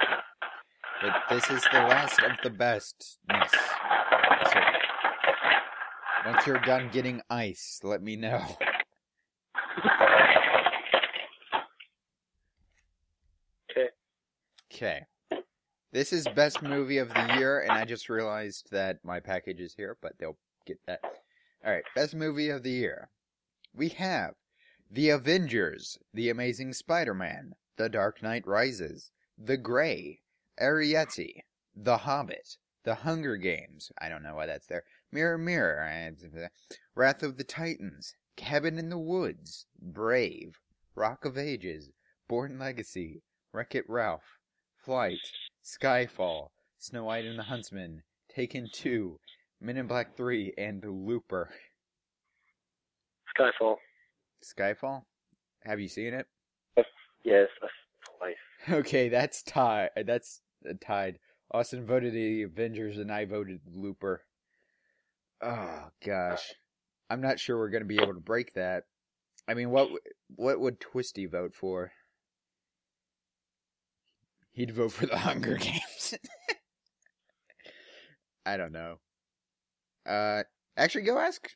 But 1.01 1.13
this 1.31 1.49
is 1.51 1.63
the 1.73 1.79
last 1.79 2.21
of 2.21 2.33
the 2.43 2.51
bestness. 2.51 3.53
So, 4.53 4.61
once 6.27 6.45
you're 6.49 6.59
done 6.59 6.91
getting 6.93 7.21
ice, 7.31 7.79
let 7.85 8.03
me 8.03 8.17
know. 8.17 8.45
okay. 13.71 13.89
Okay. 14.75 15.03
This 15.93 16.13
is 16.13 16.27
best 16.35 16.61
movie 16.61 16.99
of 16.99 17.09
the 17.11 17.35
year, 17.39 17.61
and 17.61 17.71
I 17.71 17.85
just 17.85 18.09
realized 18.09 18.67
that 18.73 18.99
my 19.05 19.21
package 19.21 19.61
is 19.61 19.75
here, 19.77 19.97
but 20.03 20.15
they'll 20.19 20.39
get 20.67 20.81
that. 20.89 21.03
Alright, 21.65 21.85
best 21.95 22.17
movie 22.17 22.49
of 22.49 22.65
the 22.65 22.71
year. 22.71 23.11
We 23.75 23.91
have 23.91 24.35
The 24.95 25.09
Avengers, 25.09 25.97
The 26.13 26.29
Amazing 26.29 26.75
Spider-Man, 26.75 27.55
The 27.77 27.89
Dark 27.89 28.23
Knight 28.23 28.47
Rises, 28.47 29.11
The 29.39 29.57
Grey, 29.57 30.21
Arrietty, 30.61 31.45
The 31.75 31.97
Hobbit, 31.97 32.59
The 32.85 32.97
Hunger 32.97 33.39
Games, 33.39 33.91
I 33.97 34.11
don't 34.11 34.23
know 34.23 34.35
why 34.35 34.45
that's 34.45 34.67
there, 34.67 34.85
Mirror 35.11 35.39
Mirror, 35.39 36.51
Wrath 36.95 37.23
of 37.23 37.39
the 37.39 37.45
Titans, 37.45 38.15
Cabin 38.37 38.79
in 38.79 38.91
the 38.91 38.99
Woods, 38.99 39.65
Brave, 39.81 40.59
Rock 40.95 41.25
of 41.25 41.39
Ages, 41.39 41.89
Bourne 42.29 42.59
Legacy, 42.59 43.23
Wreck-It 43.51 43.89
Ralph, 43.89 44.37
Flight, 44.77 45.21
Skyfall, 45.65 46.49
Snow 46.77 47.05
White 47.05 47.25
and 47.25 47.39
the 47.39 47.45
Huntsman, 47.45 48.03
Taken 48.29 48.69
2, 48.71 49.19
Men 49.59 49.79
in 49.79 49.87
Black 49.87 50.15
3, 50.19 50.53
and 50.59 50.85
Looper. 50.85 51.49
Skyfall. 53.35 53.77
Skyfall? 54.43 55.03
Have 55.65 55.81
you 55.81 55.89
seen 55.89 56.15
it? 56.15 56.27
Yes, 57.25 57.49
twice. 58.19 58.37
Okay, 58.79 59.09
that's 59.09 59.43
tied. 59.43 59.91
That's 60.07 60.41
tied. 60.81 61.19
Austin 61.53 61.85
voted 61.85 62.15
the 62.15 62.43
Avengers, 62.43 62.99
and 62.99 63.13
I 63.13 63.25
voted 63.25 63.61
Looper. 63.67 64.23
Oh 65.41 65.89
gosh, 66.05 66.53
I'm 67.11 67.21
not 67.21 67.41
sure 67.41 67.59
we're 67.59 67.71
gonna 67.71 67.85
be 67.85 68.01
able 68.01 68.15
to 68.15 68.21
break 68.21 68.55
that. 68.55 68.85
I 69.49 69.55
mean, 69.55 69.71
what 69.71 69.91
what 70.37 70.61
would 70.61 70.81
Twisty 70.81 71.27
vote 71.27 71.55
for? 71.55 71.93
He'd 74.53 74.71
vote 74.71 74.93
for 74.93 75.07
the 75.07 75.19
Hunger 75.19 75.57
Games. 75.57 76.15
I 78.47 78.57
don't 78.57 78.73
know. 78.73 78.99
Uh, 80.07 80.43
actually, 80.77 81.05
go 81.05 81.19
ask 81.19 81.49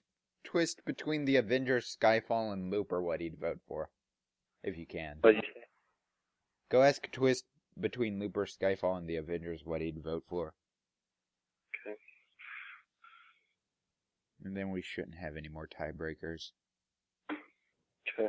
Twist 0.47 0.85
between 0.85 1.25
the 1.25 1.37
Avengers, 1.37 1.97
Skyfall, 2.01 2.53
and 2.53 2.71
Looper 2.71 3.03
what 3.03 3.21
he'd 3.21 3.39
vote 3.39 3.59
for, 3.67 3.91
if 4.63 4.79
you 4.79 4.87
can. 4.87 5.19
But 5.21 5.35
Go 6.69 6.83
ask 6.83 7.09
Twist 7.13 7.45
between 7.79 8.19
Looper, 8.19 8.47
Skyfall, 8.47 8.99
and 8.99 9.09
the 9.09 9.17
Avengers 9.17 9.63
what 9.65 9.81
he'd 9.81 10.03
vote 10.03 10.25
for. 10.29 10.55
Okay. 11.87 11.97
And 14.45 14.57
then 14.57 14.71
we 14.71 14.83
shouldn't 14.83 15.17
have 15.17 15.37
any 15.37 15.49
more 15.49 15.69
tiebreakers. 15.69 16.51
okay. 17.31 18.29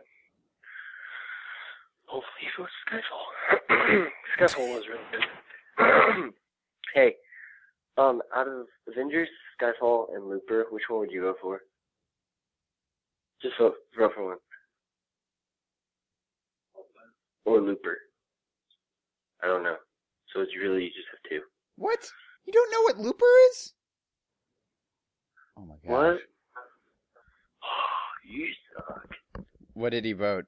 Hopefully 2.06 2.42
he 2.42 2.48
votes 2.58 2.72
Skyfall. 2.92 4.08
Skyfall 4.40 4.76
was 4.76 4.84
really 4.88 5.02
good. 5.12 6.34
hey, 6.94 7.16
um, 7.98 8.22
out 8.36 8.48
of 8.48 8.68
Avengers, 8.88 9.30
Skyfall, 9.60 10.14
and 10.14 10.28
Looper, 10.30 10.66
which 10.70 10.84
one 10.90 11.00
would 11.00 11.12
you 11.12 11.22
go 11.22 11.36
for? 11.42 11.62
Just 13.42 13.56
vote, 13.60 13.76
vote 13.98 14.12
for 14.16 14.26
one. 14.26 14.38
Or 17.46 17.62
Looper. 17.62 17.98
I 19.44 19.48
don't 19.48 19.64
know. 19.64 19.76
So 20.34 20.42
it's 20.42 20.52
really 20.60 20.84
you 20.84 20.90
just 20.90 21.08
have 21.12 21.30
two. 21.30 21.42
What? 21.78 22.10
You 22.46 22.54
don't 22.54 22.72
know 22.72 22.82
what 22.82 22.98
Looper 22.98 23.26
is? 23.52 23.74
Oh 25.58 25.62
my 25.62 25.76
god. 25.86 25.92
What? 25.92 26.18
Oh, 27.64 28.20
you 28.30 28.48
suck. 28.76 29.08
What 29.74 29.92
did 29.92 30.06
he 30.06 30.14
vote? 30.14 30.46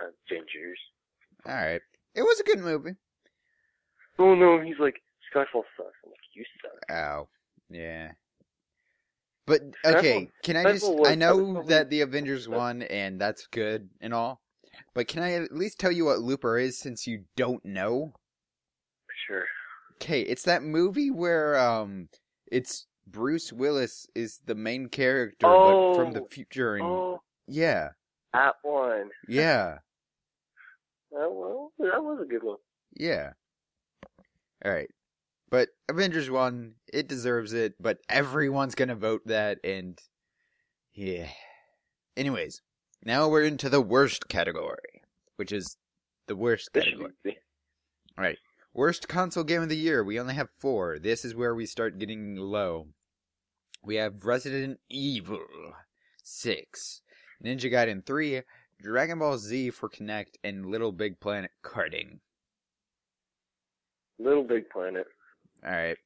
Avengers. 0.00 0.78
Alright. 1.46 1.82
It 2.14 2.22
was 2.22 2.40
a 2.40 2.44
good 2.44 2.60
movie. 2.60 2.96
Oh 4.18 4.34
no, 4.34 4.60
he's 4.60 4.78
like 4.78 5.02
Skyfall 5.34 5.64
sucks. 5.76 5.98
I'm 6.04 6.10
like, 6.10 6.18
you 6.34 6.44
suck. 6.62 6.96
Oh. 6.96 7.28
Yeah. 7.70 8.12
But 9.46 9.60
okay, 9.84 10.30
can 10.42 10.56
I 10.56 10.72
just? 10.72 10.86
I 11.04 11.14
know 11.14 11.62
that 11.64 11.90
the 11.90 12.00
Avengers 12.00 12.48
won 12.48 12.82
and 12.82 13.20
that's 13.20 13.46
good 13.48 13.90
and 14.00 14.14
all. 14.14 14.40
But 14.94 15.06
can 15.08 15.22
I 15.22 15.32
at 15.34 15.52
least 15.52 15.78
tell 15.78 15.92
you 15.92 16.06
what 16.06 16.20
Looper 16.20 16.56
is 16.58 16.78
since 16.78 17.06
you 17.06 17.24
don't 17.36 17.64
know? 17.64 18.12
Sure. 19.26 19.44
Okay, 19.96 20.22
it's 20.22 20.42
that 20.44 20.62
movie 20.62 21.10
where 21.10 21.58
um 21.58 22.08
it's 22.50 22.86
Bruce 23.06 23.52
Willis 23.52 24.06
is 24.14 24.40
the 24.46 24.54
main 24.54 24.88
character 24.88 25.46
but 25.46 25.94
from 25.96 26.12
the 26.12 26.22
Oh. 26.22 26.26
future 26.30 26.76
and 26.76 26.84
Oh, 26.84 27.22
yeah. 27.46 27.90
that 28.32 28.54
one. 28.62 29.10
Yeah. 29.28 29.78
That 31.12 31.30
one. 31.30 31.68
That 31.78 32.02
was 32.02 32.20
a 32.22 32.26
good 32.26 32.42
one. 32.42 32.58
Yeah. 32.96 33.32
Alright. 34.64 34.88
But 34.90 35.03
Avengers 35.88 36.30
won, 36.30 36.74
it 36.92 37.08
deserves 37.08 37.52
it, 37.52 37.74
but 37.78 37.98
everyone's 38.08 38.74
gonna 38.74 38.94
vote 38.94 39.22
that 39.26 39.58
and 39.64 39.98
yeah. 40.94 41.28
Anyways, 42.16 42.62
now 43.04 43.28
we're 43.28 43.42
into 43.44 43.68
the 43.68 43.80
worst 43.80 44.28
category, 44.28 45.02
which 45.36 45.52
is 45.52 45.76
the 46.26 46.36
worst 46.36 46.72
category. 46.72 47.12
be- 47.22 47.38
Alright. 48.16 48.38
Worst 48.72 49.08
console 49.08 49.44
game 49.44 49.62
of 49.62 49.68
the 49.68 49.76
year. 49.76 50.02
We 50.02 50.18
only 50.18 50.34
have 50.34 50.48
four. 50.58 50.98
This 50.98 51.24
is 51.24 51.34
where 51.34 51.54
we 51.54 51.66
start 51.66 51.98
getting 51.98 52.36
low. 52.36 52.88
We 53.82 53.96
have 53.96 54.24
Resident 54.24 54.80
Evil 54.88 55.44
6, 56.22 57.02
Ninja 57.44 57.70
Gaiden 57.70 58.04
3, 58.04 58.42
Dragon 58.80 59.18
Ball 59.18 59.36
Z 59.38 59.70
for 59.70 59.88
Kinect, 59.88 60.36
and 60.42 60.66
Little 60.66 60.90
Big 60.92 61.20
Planet 61.20 61.50
karting. 61.62 62.20
Little 64.18 64.44
Big 64.44 64.70
Planet. 64.70 65.06
Alright. 65.64 65.96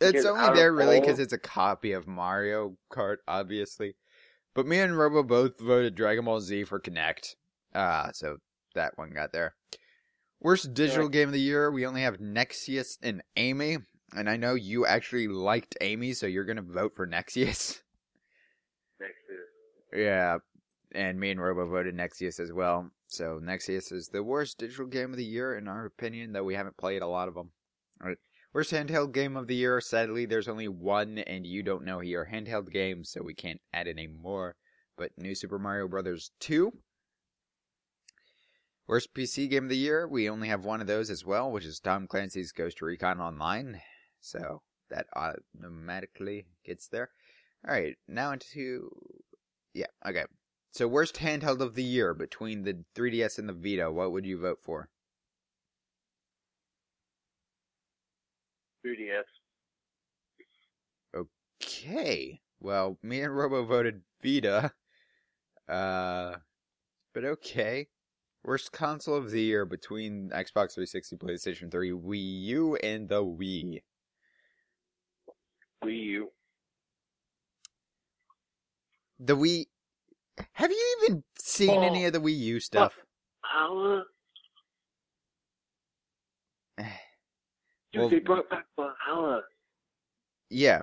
It's 0.00 0.24
only 0.24 0.54
there 0.54 0.72
really 0.72 1.00
because 1.00 1.18
it's 1.18 1.32
a 1.32 1.38
copy 1.38 1.92
of 1.92 2.06
Mario 2.06 2.76
Kart, 2.90 3.16
obviously. 3.28 3.96
But 4.54 4.66
me 4.66 4.78
and 4.80 4.96
Robo 4.96 5.22
both 5.22 5.60
voted 5.60 5.94
Dragon 5.94 6.24
Ball 6.24 6.40
Z 6.40 6.64
for 6.64 6.80
Kinect. 6.80 7.34
Ah, 7.74 8.10
so 8.12 8.38
that 8.74 8.96
one 8.96 9.10
got 9.10 9.32
there. 9.32 9.54
Worst 10.40 10.72
digital 10.72 11.08
game 11.08 11.28
of 11.28 11.34
the 11.34 11.40
year, 11.40 11.70
we 11.70 11.84
only 11.84 12.02
have 12.02 12.18
Nexius 12.18 12.96
and 13.02 13.22
Amy. 13.36 13.78
And 14.16 14.28
I 14.28 14.36
know 14.36 14.54
you 14.54 14.86
actually 14.86 15.28
liked 15.28 15.76
Amy, 15.80 16.14
so 16.14 16.26
you're 16.26 16.44
gonna 16.44 16.62
vote 16.62 16.94
for 16.96 17.06
Nexius. 17.06 17.82
Next 18.98 19.24
is 19.28 19.98
Yeah, 19.98 20.38
and 20.92 21.20
me 21.20 21.30
and 21.30 21.40
Robo 21.40 21.68
voted 21.68 21.94
Nexius 21.94 22.40
as 22.40 22.52
well. 22.52 22.90
So 23.06 23.38
Nexius 23.42 23.92
is 23.92 24.08
the 24.08 24.22
worst 24.22 24.58
digital 24.58 24.86
game 24.86 25.10
of 25.10 25.16
the 25.16 25.24
year 25.24 25.56
in 25.56 25.68
our 25.68 25.84
opinion, 25.84 26.32
though 26.32 26.44
we 26.44 26.54
haven't 26.54 26.76
played 26.76 27.02
a 27.02 27.06
lot 27.06 27.28
of 27.28 27.34
them. 27.34 27.50
All 28.00 28.08
right. 28.08 28.18
Worst 28.52 28.72
handheld 28.72 29.12
game 29.12 29.36
of 29.36 29.46
the 29.46 29.54
year. 29.54 29.80
Sadly, 29.80 30.26
there's 30.26 30.48
only 30.48 30.66
one, 30.66 31.18
and 31.18 31.46
you 31.46 31.62
don't 31.62 31.84
know 31.84 32.00
your 32.00 32.26
handheld 32.32 32.72
game, 32.72 33.04
so 33.04 33.22
we 33.22 33.34
can't 33.34 33.60
add 33.72 33.86
any 33.86 34.08
more. 34.08 34.56
But 34.96 35.12
New 35.16 35.34
Super 35.34 35.58
Mario 35.58 35.86
Brothers 35.86 36.32
2. 36.40 36.72
Worst 38.88 39.14
PC 39.14 39.48
game 39.48 39.64
of 39.64 39.70
the 39.70 39.76
year. 39.76 40.08
We 40.08 40.28
only 40.28 40.48
have 40.48 40.64
one 40.64 40.80
of 40.80 40.88
those 40.88 41.10
as 41.10 41.24
well, 41.24 41.52
which 41.52 41.64
is 41.64 41.78
Tom 41.78 42.08
Clancy's 42.08 42.50
Ghost 42.50 42.82
Recon 42.82 43.20
Online. 43.20 43.80
So 44.20 44.62
that 44.90 45.06
automatically 45.14 46.46
gets 46.64 46.88
there. 46.88 47.10
All 47.66 47.72
right, 47.72 47.96
now 48.08 48.32
into 48.32 48.90
yeah, 49.74 49.86
okay. 50.04 50.24
So 50.72 50.88
worst 50.88 51.16
handheld 51.16 51.60
of 51.60 51.74
the 51.74 51.84
year 51.84 52.14
between 52.14 52.62
the 52.62 52.84
3DS 52.96 53.38
and 53.38 53.48
the 53.48 53.52
Vita, 53.52 53.90
what 53.92 54.12
would 54.12 54.26
you 54.26 54.38
vote 54.40 54.58
for? 54.62 54.88
3DS. 58.86 59.22
Okay. 61.62 62.40
Well, 62.60 62.98
me 63.02 63.20
and 63.22 63.36
Robo 63.36 63.64
voted 63.64 64.02
Vita. 64.22 64.72
Uh 65.68 66.36
but 67.14 67.24
okay. 67.24 67.88
Worst 68.44 68.72
console 68.72 69.16
of 69.16 69.30
the 69.30 69.40
year 69.42 69.64
between 69.66 70.30
Xbox 70.30 70.74
360, 70.74 71.16
PlayStation 71.16 71.70
3, 71.70 71.90
Wii 71.90 72.42
U, 72.44 72.76
and 72.76 73.08
the 73.08 73.22
Wii. 73.22 73.82
Wii 75.84 76.02
U. 76.04 76.28
The 79.18 79.36
Wii 79.36 79.66
Have 80.54 80.70
you 80.70 80.96
even 81.04 81.22
seen 81.38 81.70
Oh. 81.78 81.82
any 81.82 82.06
of 82.06 82.12
the 82.14 82.20
Wii 82.20 82.36
U 82.38 82.60
stuff? 82.60 82.94
How? 83.42 84.02
Dude, 87.92 88.00
Well- 88.00 88.08
they 88.08 88.18
brought 88.20 88.48
back 88.50 88.66
Valhalla. 88.76 89.42
Yeah. 90.48 90.82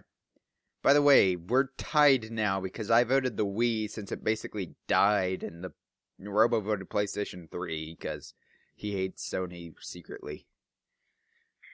By 0.84 0.94
the 0.94 1.02
way, 1.02 1.36
we're 1.36 1.68
tied 1.78 2.32
now 2.32 2.62
because 2.62 2.90
I 2.92 3.04
voted 3.04 3.36
the 3.36 3.46
Wii 3.46 3.90
since 3.90 4.12
it 4.12 4.24
basically 4.24 4.76
died, 4.88 5.44
and 5.44 5.64
the 5.64 5.74
Robo 6.20 6.62
voted 6.62 6.90
PlayStation 6.90 7.50
3 7.52 7.96
because 8.00 8.34
he 8.76 8.94
hates 8.94 9.28
Sony 9.30 9.74
secretly. 9.82 10.48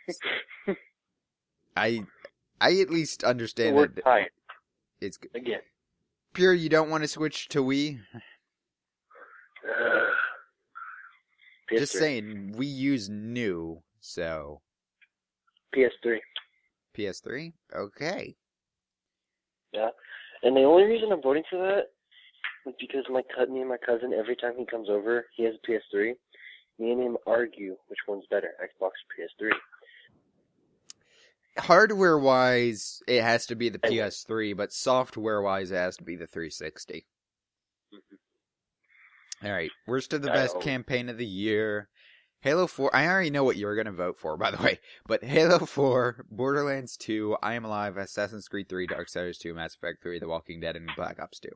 I, 1.77 2.05
I 2.61 2.79
at 2.79 2.89
least 2.89 3.23
understand 3.23 3.75
We're 3.75 3.87
that 3.87 4.03
tight 4.03 4.31
it's 5.01 5.17
good. 5.17 5.31
again. 5.35 5.61
pure. 6.33 6.53
You 6.53 6.69
don't 6.69 6.89
want 6.89 7.03
to 7.03 7.07
switch 7.07 7.47
to 7.49 7.63
Wii. 7.63 7.99
Ugh. 9.69 10.03
Just 11.77 11.93
saying, 11.93 12.53
we 12.55 12.65
use 12.67 13.09
new, 13.09 13.81
so 13.99 14.61
PS3. 15.75 16.17
PS3. 16.97 17.53
Okay. 17.75 18.36
Yeah. 19.71 19.89
And 20.43 20.55
the 20.55 20.62
only 20.63 20.83
reason 20.83 21.12
I'm 21.12 21.21
voting 21.21 21.43
for 21.49 21.57
that 21.57 21.86
is 22.69 22.75
because 22.79 23.05
my 23.09 23.21
cut 23.36 23.49
me 23.49 23.59
and 23.62 23.69
my 23.69 23.77
cousin 23.86 24.13
every 24.13 24.36
time 24.36 24.53
he 24.57 24.65
comes 24.65 24.89
over, 24.89 25.25
he 25.36 25.43
has 25.45 25.53
a 25.55 25.71
PS3. 25.71 26.13
Me 26.79 26.91
and 26.91 27.01
him 27.01 27.17
argue 27.27 27.75
which 27.88 27.99
one's 28.07 28.25
better, 28.29 28.49
Xbox 28.62 28.89
or 28.89 29.49
PS3. 29.49 29.51
Hardware 31.57 32.17
wise, 32.17 33.01
it 33.07 33.21
has 33.21 33.45
to 33.47 33.55
be 33.55 33.69
the 33.69 33.79
Anyway. 33.83 34.05
PS3, 34.07 34.57
but 34.57 34.73
software 34.73 35.41
wise, 35.41 35.71
it 35.71 35.75
has 35.75 35.95
to 35.97 36.03
be 36.03 36.15
the 36.15 36.25
360. 36.25 37.05
Mm-hmm. 37.93 39.45
All 39.45 39.51
right, 39.51 39.69
worst 39.88 40.13
of 40.13 40.23
the 40.23 40.31
I 40.31 40.33
best 40.36 40.53
always- 40.53 40.65
campaign 40.65 41.09
of 41.09 41.17
the 41.17 41.25
year. 41.27 41.89
Halo 42.43 42.67
4. 42.67 42.93
I 42.93 43.08
already 43.08 43.29
know 43.29 43.45
what 43.45 43.56
you 43.56 43.65
were 43.67 43.75
going 43.75 43.86
to 43.86 43.93
vote 43.93 44.19
for, 44.19 44.36
by 44.36 44.51
the 44.51 44.62
way. 44.62 44.77
But 45.08 45.23
Halo 45.23 45.60
4, 45.60 46.25
Borderlands 46.29 46.97
2, 46.97 47.38
I 47.41 47.53
Am 47.53 47.63
Alive, 47.63 47.95
Assassin's 47.95 48.49
Creed 48.49 48.67
3, 48.67 48.86
Dark 48.86 49.08
Darksiders 49.08 49.39
2, 49.39 49.53
Mass 49.53 49.75
Effect 49.75 50.03
3, 50.03 50.19
The 50.19 50.27
Walking 50.27 50.60
Dead, 50.60 50.75
and 50.75 50.89
Black 50.97 51.21
Ops 51.21 51.39
2. 51.39 51.47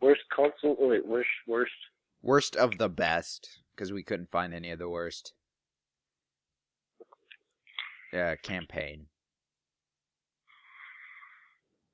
Worst 0.00 0.22
console, 0.34 0.74
oh 0.80 0.88
wait, 0.88 1.06
worst, 1.06 1.28
worst. 1.46 1.72
Worst 2.22 2.56
of 2.56 2.78
the 2.78 2.88
best, 2.88 3.58
because 3.76 3.92
we 3.92 4.02
couldn't 4.02 4.30
find 4.30 4.54
any 4.54 4.70
of 4.70 4.78
the 4.78 4.88
worst. 4.88 5.34
Yeah, 8.10 8.36
campaign. 8.36 9.06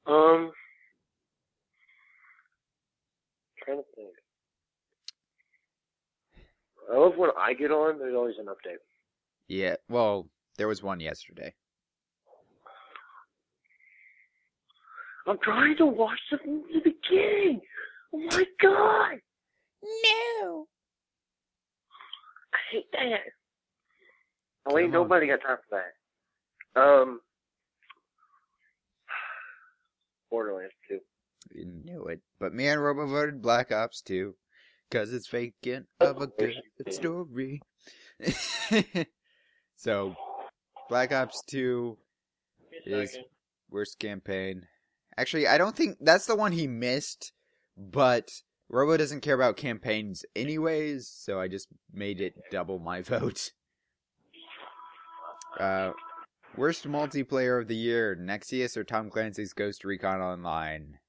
Um, 0.06 0.52
trying 3.64 3.78
to 3.78 3.84
think. 3.96 4.10
I 7.40 7.48
love 7.48 7.56
when 7.56 7.56
I 7.56 7.58
get 7.58 7.70
on, 7.70 7.98
there's 7.98 8.14
always 8.14 8.38
an 8.38 8.46
update. 8.46 8.76
Yeah, 9.48 9.76
well, 9.88 10.28
there 10.56 10.68
was 10.68 10.82
one 10.82 11.00
yesterday. 11.00 11.54
I'm 15.26 15.38
trying 15.42 15.76
to 15.78 15.86
watch 15.86 16.18
the, 16.30 16.38
the 16.72 16.80
beginning! 16.80 17.60
Oh 18.12 18.18
my 18.18 18.44
god! 18.60 19.20
No! 19.82 20.66
I 22.52 22.58
hate 22.72 22.86
that. 22.92 23.20
Oh, 24.66 24.78
ain't 24.78 24.92
Come 24.92 25.02
on. 25.02 25.08
nobody 25.08 25.26
got 25.28 25.40
time 25.40 25.56
for 25.68 25.82
that. 26.74 26.80
Um, 26.80 27.20
Borderlands 30.30 30.74
2. 30.88 30.98
You 31.52 31.66
knew 31.84 32.04
it. 32.06 32.20
But 32.38 32.54
me 32.54 32.68
and 32.68 32.82
Robo 32.82 33.06
voted 33.06 33.42
Black 33.42 33.72
Ops 33.72 34.02
2. 34.02 34.34
Cause 34.90 35.12
it's 35.12 35.28
vacant 35.28 35.86
of 36.00 36.20
a 36.20 36.26
good 36.26 36.54
story. 36.88 37.60
so, 39.76 40.16
Black 40.88 41.12
Ops 41.12 41.42
2 41.48 41.96
is 42.86 43.16
worst 43.70 43.98
campaign. 43.98 44.66
Actually, 45.16 45.46
I 45.46 45.58
don't 45.58 45.76
think 45.76 45.98
that's 46.00 46.26
the 46.26 46.36
one 46.36 46.52
he 46.52 46.66
missed, 46.66 47.32
but 47.76 48.30
Robo 48.68 48.96
doesn't 48.96 49.20
care 49.20 49.34
about 49.34 49.56
campaigns 49.56 50.24
anyways, 50.36 51.08
so 51.08 51.40
I 51.40 51.48
just 51.48 51.68
made 51.92 52.20
it 52.20 52.34
double 52.52 52.78
my 52.78 53.02
vote. 53.02 53.50
Uh, 55.58 55.90
worst 56.56 56.86
multiplayer 56.86 57.60
of 57.60 57.66
the 57.66 57.76
year: 57.76 58.16
Nexius 58.16 58.76
or 58.76 58.84
Tom 58.84 59.10
Clancy's 59.10 59.52
Ghost 59.52 59.84
Recon 59.84 60.20
Online. 60.20 60.99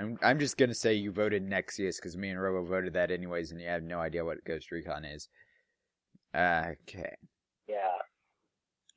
I'm 0.00 0.18
I'm 0.22 0.38
just 0.38 0.56
gonna 0.56 0.74
say 0.74 0.94
you 0.94 1.12
voted 1.12 1.42
Nexuiz 1.42 1.96
because 1.96 2.16
me 2.16 2.30
and 2.30 2.40
Robo 2.40 2.68
voted 2.68 2.94
that 2.94 3.10
anyways, 3.10 3.50
and 3.50 3.60
you 3.60 3.68
have 3.68 3.82
no 3.82 4.00
idea 4.00 4.24
what 4.24 4.44
Ghost 4.44 4.70
Recon 4.70 5.04
is. 5.04 5.28
Okay. 6.34 7.14
Yeah. 7.68 7.98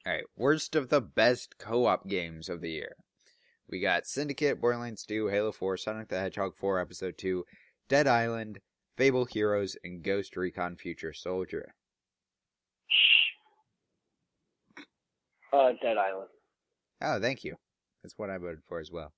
All 0.05 0.13
right, 0.13 0.23
worst 0.37 0.75
of 0.75 0.89
the 0.89 1.01
best 1.01 1.57
co-op 1.57 2.07
games 2.07 2.47
of 2.49 2.61
the 2.61 2.69
year. 2.69 2.95
We 3.67 3.79
got 3.79 4.05
Syndicate, 4.05 4.61
Borderlands 4.61 5.03
2, 5.03 5.27
Halo 5.27 5.51
4, 5.51 5.77
Sonic 5.77 6.09
the 6.09 6.19
Hedgehog 6.19 6.55
4 6.55 6.79
Episode 6.79 7.17
2, 7.17 7.43
Dead 7.89 8.07
Island, 8.07 8.59
Fable 8.95 9.25
Heroes, 9.25 9.75
and 9.83 10.03
Ghost 10.03 10.37
Recon 10.37 10.75
Future 10.75 11.11
Soldier. 11.11 11.73
Uh, 15.51 15.71
Dead 15.81 15.97
Island. 15.97 16.29
Oh, 17.01 17.19
thank 17.19 17.43
you. 17.43 17.55
That's 18.03 18.17
what 18.17 18.29
I 18.29 18.37
voted 18.37 18.61
for 18.67 18.79
as 18.79 18.91
well. 18.91 19.11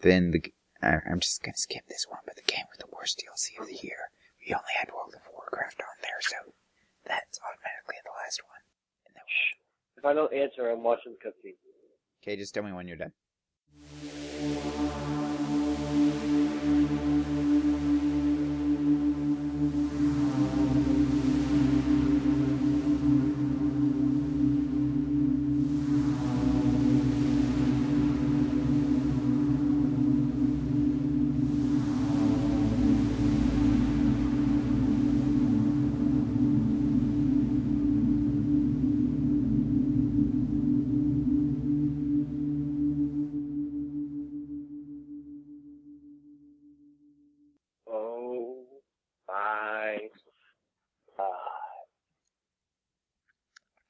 Then 0.00 0.30
the 0.30 0.52
I'm 0.82 1.20
just 1.20 1.42
gonna 1.42 1.56
skip 1.56 1.86
this 1.88 2.06
one, 2.08 2.20
but 2.26 2.36
the 2.36 2.42
game 2.42 2.66
with 2.70 2.80
the 2.80 2.94
worst 2.94 3.18
DLC 3.22 3.60
of 3.60 3.66
the 3.66 3.80
year. 3.82 4.10
We 4.46 4.54
only 4.54 4.76
had 4.78 4.92
World 4.92 5.14
of 5.14 5.22
Warcraft 5.32 5.80
on 5.80 5.96
there, 6.02 6.20
so 6.20 6.52
that's 7.04 7.40
automatically 7.42 7.96
the 8.04 8.14
last 8.22 8.40
one. 8.44 8.62
And 9.06 9.14
then 9.16 9.24
If 9.96 10.04
I 10.04 10.12
don't 10.12 10.32
answer, 10.32 10.70
I'm 10.70 10.82
watching 10.82 11.16
the. 11.20 11.54
Okay, 12.22 12.36
just 12.36 12.54
tell 12.54 12.62
me 12.62 12.72
when 12.72 12.86
you're 12.86 12.96
done. 12.96 13.12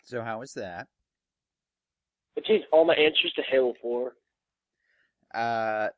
So 0.07 0.23
how 0.23 0.39
was 0.39 0.53
that? 0.55 0.87
I 2.39 2.41
changed 2.43 2.67
all 2.73 2.85
my 2.85 2.95
answers 2.95 3.33
to 3.35 3.43
Halo 3.43 3.75
4. 3.83 4.13
Uh, 5.35 5.89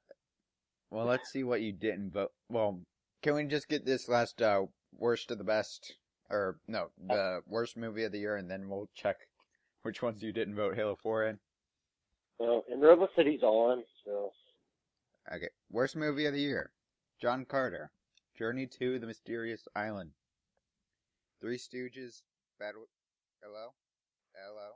well, 0.91 1.05
let's 1.05 1.31
see 1.31 1.45
what 1.45 1.61
you 1.61 1.73
didn't 1.73 2.13
vote. 2.13 2.33
Well, 2.49 2.81
can 3.23 3.35
we 3.35 3.45
just 3.45 3.69
get 3.69 3.85
this 3.85 4.09
last 4.09 4.41
uh 4.41 4.63
worst 4.97 5.31
of 5.31 5.37
the 5.37 5.45
best, 5.45 5.95
or 6.31 6.59
no, 6.67 6.89
the 7.07 7.41
worst 7.47 7.77
movie 7.77 8.05
of 8.05 8.13
the 8.13 8.19
year, 8.19 8.37
and 8.37 8.51
then 8.51 8.71
we'll 8.71 8.89
check 8.95 9.17
which 9.83 10.03
ones 10.03 10.23
you 10.23 10.33
didn't 10.33 10.57
vote 10.57 10.75
Halo 10.75 10.97
Four 11.03 11.27
in. 11.27 11.39
Well, 12.39 12.65
and 12.71 12.81
Robo 12.81 13.09
he's 13.17 13.43
on, 13.43 13.85
so. 14.05 14.31
Okay, 15.31 15.49
worst 15.71 15.97
movie 15.97 16.25
of 16.25 16.33
the 16.33 16.41
year: 16.41 16.71
John 17.21 17.45
Carter, 17.45 17.91
Journey 18.39 18.67
to 18.79 18.99
the 18.99 19.07
Mysterious 19.07 19.69
Island, 19.77 20.13
Three 21.43 21.59
Stooges, 21.59 22.23
Battle. 22.59 22.87
Hello, 23.43 23.75
hello. 24.47 24.71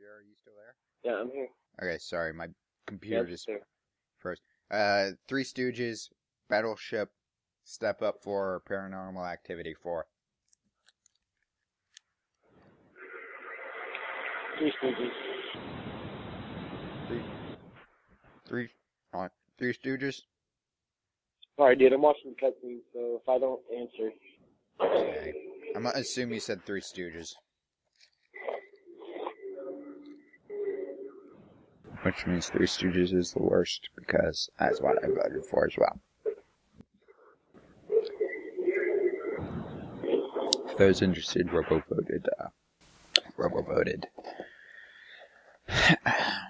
Are 0.00 0.22
you 0.22 0.34
still 0.40 0.52
there? 0.56 0.74
Yeah, 1.04 1.20
I'm 1.20 1.30
here. 1.30 1.48
Okay, 1.82 1.98
sorry, 1.98 2.32
my 2.32 2.48
computer 2.86 3.26
just 3.26 3.46
sir. 3.46 3.60
first. 4.18 4.42
Uh, 4.70 5.10
Three 5.28 5.44
Stooges, 5.44 6.08
Battleship, 6.48 7.10
Step 7.64 8.02
Up 8.02 8.22
for 8.22 8.62
Paranormal 8.68 9.30
Activity 9.30 9.74
4. 9.74 10.06
Three 14.58 14.72
Stooges. 14.82 15.10
Three, 17.08 17.22
three, 18.46 18.68
uh, 19.14 19.28
Three 19.58 19.74
Stooges? 19.74 20.22
Sorry, 21.56 21.76
dude, 21.76 21.92
I'm 21.92 22.02
watching 22.02 22.34
the 22.34 22.46
cutscene, 22.46 22.78
so 22.92 23.20
if 23.22 23.28
I 23.28 23.38
don't 23.38 23.60
answer. 23.76 24.10
Okay. 24.80 25.34
I'm 25.74 25.84
gonna 25.84 25.98
assume 25.98 26.32
you 26.32 26.40
said 26.40 26.64
Three 26.64 26.80
Stooges. 26.80 27.34
Which 32.02 32.26
means 32.26 32.48
Three 32.48 32.66
Stooges 32.66 33.14
is 33.14 33.32
the 33.32 33.42
worst, 33.42 33.88
because 33.96 34.50
that's 34.58 34.80
what 34.80 35.02
I 35.04 35.06
voted 35.06 35.46
for 35.46 35.66
as 35.66 35.76
well. 35.78 36.00
For 40.70 40.78
those 40.78 41.00
interested, 41.00 41.52
Robo 41.52 41.82
voted, 41.88 42.28
uh, 42.40 42.48
Robo 43.36 43.62
voted. 43.62 44.08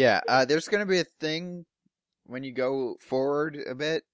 Yeah, 0.00 0.22
uh, 0.26 0.46
there's 0.46 0.66
gonna 0.66 0.86
be 0.86 1.00
a 1.00 1.04
thing 1.04 1.66
when 2.24 2.42
you 2.42 2.52
go 2.52 2.96
forward 3.02 3.58
a 3.68 3.74
bit 3.74 4.04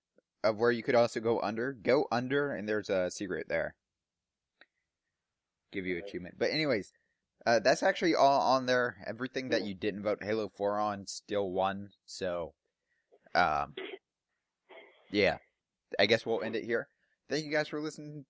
of 0.42 0.58
where 0.58 0.72
you 0.72 0.82
could 0.82 0.96
also 0.96 1.20
go 1.20 1.38
under. 1.38 1.72
Go 1.74 2.08
under, 2.10 2.50
and 2.50 2.68
there's 2.68 2.90
a 2.90 3.08
secret 3.08 3.46
there. 3.48 3.76
Give 5.70 5.86
you 5.86 5.96
achievement. 5.98 6.40
But 6.40 6.50
anyways, 6.50 6.92
uh, 7.46 7.60
that's 7.60 7.84
actually 7.84 8.16
all 8.16 8.40
on 8.40 8.66
there. 8.66 8.96
Everything 9.06 9.50
that 9.50 9.62
you 9.62 9.74
didn't 9.74 10.02
vote 10.02 10.24
Halo 10.24 10.48
4 10.48 10.80
on 10.80 11.06
still 11.06 11.52
won. 11.52 11.90
So, 12.04 12.54
um, 13.36 13.76
yeah, 15.12 15.38
I 16.00 16.06
guess 16.06 16.26
we'll 16.26 16.42
end 16.42 16.56
it 16.56 16.64
here. 16.64 16.88
Thank 17.30 17.44
you 17.44 17.52
guys 17.52 17.68
for 17.68 17.80
listening 17.80 18.24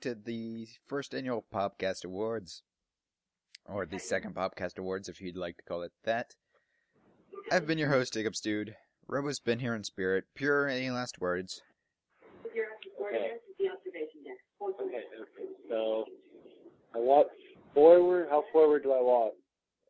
to 0.00 0.16
the 0.16 0.66
first 0.88 1.14
annual 1.14 1.44
Popcast 1.54 2.04
Awards. 2.04 2.64
Or 3.64 3.86
the 3.86 4.00
second 4.00 4.34
Popcast 4.34 4.76
Awards, 4.76 5.08
if 5.08 5.20
you'd 5.20 5.36
like 5.36 5.56
to 5.58 5.62
call 5.62 5.82
it 5.82 5.92
that. 6.02 6.34
I've 7.50 7.66
been 7.66 7.78
your 7.78 7.88
host, 7.88 8.14
Jacob 8.14 8.36
Stude. 8.36 8.76
Robo's 9.08 9.40
been 9.40 9.58
here 9.58 9.74
in 9.74 9.82
spirit. 9.84 10.24
Pure, 10.34 10.68
any 10.68 10.90
last 10.90 11.20
words? 11.20 11.62
Okay. 12.46 12.58
Okay, 13.00 13.36
okay. 14.62 15.52
So, 15.68 16.04
I 16.94 16.98
walk 16.98 17.26
forward. 17.74 18.28
How 18.30 18.44
forward 18.52 18.82
do 18.82 18.92
I 18.92 19.00
walk? 19.00 19.32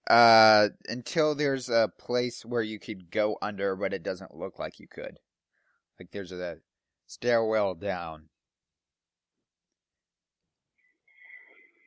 Uh, 0.08 0.68
until 0.88 1.34
there's 1.34 1.68
a 1.68 1.92
place 1.98 2.44
where 2.44 2.62
you 2.62 2.78
could 2.78 3.10
go 3.10 3.36
under, 3.42 3.76
but 3.76 3.92
it 3.92 4.02
doesn't 4.02 4.34
look 4.34 4.58
like 4.58 4.80
you 4.80 4.88
could. 4.88 5.18
Like 5.98 6.10
there's 6.12 6.32
a 6.32 6.56
stairwell 7.06 7.74
down. 7.74 8.24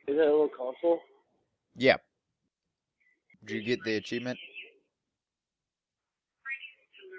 Is 0.07 0.17
that 0.17 0.23
a 0.23 0.31
little 0.31 0.49
console? 0.49 0.99
Yeah. 1.75 1.97
Did 3.43 3.55
you 3.55 3.63
get 3.63 3.83
the 3.83 3.95
achievement? 3.95 4.37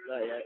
Not 0.09 0.27
yet. 0.27 0.43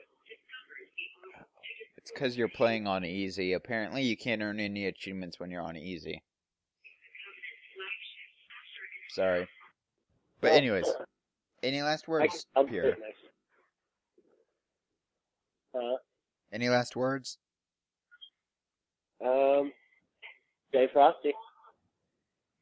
It's 1.96 2.10
because 2.12 2.36
you're 2.36 2.48
playing 2.48 2.86
on 2.86 3.04
easy. 3.04 3.52
Apparently, 3.52 4.02
you 4.02 4.16
can't 4.16 4.42
earn 4.42 4.60
any 4.60 4.86
achievements 4.86 5.38
when 5.38 5.50
you're 5.50 5.62
on 5.62 5.76
easy. 5.76 6.22
Sorry. 9.10 9.48
But 10.40 10.52
anyways, 10.52 10.86
any 11.62 11.82
last 11.82 12.06
words, 12.06 12.46
I'll 12.54 12.64
Pierre? 12.64 12.96
Huh? 15.74 15.96
Any 16.52 16.68
last 16.68 16.96
words? 16.96 17.38
Um, 19.24 19.72
stay 20.68 20.88
frosty. 20.92 21.32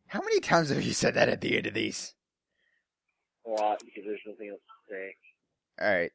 How 0.09 0.21
many 0.21 0.41
times 0.41 0.71
have 0.71 0.83
you 0.83 0.93
said 0.93 1.15
that 1.15 1.29
at 1.29 1.41
the 1.41 1.57
end 1.57 1.67
of 1.67 1.75
these? 1.75 2.15
A 3.47 3.51
lot 3.51 3.81
because 3.85 4.05
there's 4.07 4.21
nothing 4.27 4.49
else 4.49 4.61
to 4.89 4.95
say. 4.95 5.15
All 5.81 5.95
right. 5.95 6.13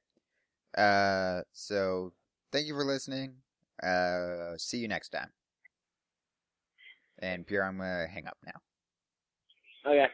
Uh, 0.78 1.41
so 1.51 2.13
thank 2.51 2.67
you 2.67 2.74
for 2.74 2.86
listening. 2.86 3.36
Uh, 3.82 4.57
see 4.57 4.78
you 4.78 4.88
next 4.88 5.09
time. 5.09 5.30
And 7.19 7.45
Pierre, 7.45 7.65
I'm 7.65 7.78
gonna 7.78 8.07
hang 8.07 8.28
up 8.28 8.38
now. 8.45 9.91
Okay. 9.91 10.07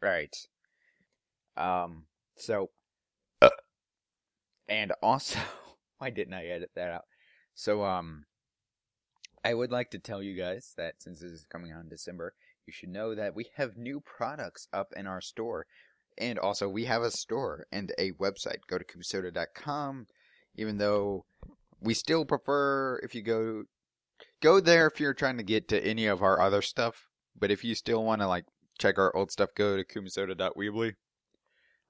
Right. 0.00 0.36
Um. 1.56 2.04
So. 2.36 2.70
uh, 3.42 3.50
and 4.68 4.92
also, 5.02 5.38
why 5.98 6.10
didn't 6.10 6.34
I 6.34 6.46
edit 6.46 6.70
that 6.76 6.90
out? 6.90 7.04
So, 7.54 7.84
um, 7.84 8.24
I 9.44 9.54
would 9.54 9.72
like 9.72 9.90
to 9.90 9.98
tell 9.98 10.22
you 10.22 10.36
guys 10.36 10.74
that 10.76 11.02
since 11.02 11.20
this 11.20 11.32
is 11.32 11.46
coming 11.50 11.72
out 11.72 11.82
in 11.82 11.88
December, 11.88 12.34
you 12.66 12.72
should 12.72 12.90
know 12.90 13.14
that 13.14 13.34
we 13.34 13.46
have 13.56 13.76
new 13.76 14.00
products 14.00 14.68
up 14.72 14.92
in 14.96 15.06
our 15.06 15.20
store. 15.20 15.66
And 16.18 16.38
also, 16.38 16.68
we 16.68 16.84
have 16.86 17.02
a 17.02 17.10
store 17.10 17.66
and 17.70 17.92
a 17.98 18.12
website. 18.12 18.58
Go 18.68 18.78
to 18.78 18.84
kumisoda.com, 18.84 20.06
even 20.56 20.78
though 20.78 21.24
we 21.80 21.94
still 21.94 22.24
prefer 22.24 22.98
if 23.04 23.14
you 23.14 23.22
go 23.22 23.62
go 24.42 24.60
there 24.60 24.86
if 24.86 25.00
you're 25.00 25.14
trying 25.14 25.36
to 25.36 25.44
get 25.44 25.68
to 25.68 25.84
any 25.84 26.06
of 26.06 26.22
our 26.22 26.40
other 26.40 26.62
stuff. 26.62 27.06
But 27.38 27.50
if 27.50 27.64
you 27.64 27.74
still 27.74 28.04
want 28.04 28.20
to 28.20 28.26
like 28.26 28.46
check 28.78 28.98
our 28.98 29.14
old 29.14 29.30
stuff, 29.30 29.50
go 29.54 29.76
to 29.76 29.84
kumisoda.weebly. 29.84 30.94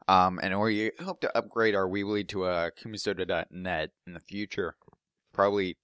Um, 0.08 0.40
and 0.42 0.58
we 0.58 0.90
hope 1.00 1.20
to 1.20 1.36
upgrade 1.36 1.74
our 1.74 1.86
Weebly 1.86 2.26
to 2.28 2.46
a 2.46 2.70
kumisoda.net 2.70 3.90
in 4.06 4.12
the 4.14 4.20
future, 4.20 4.74
probably 5.34 5.76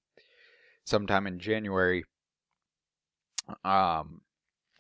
sometime 0.87 1.27
in 1.27 1.39
January. 1.39 2.05
Um, 3.63 4.23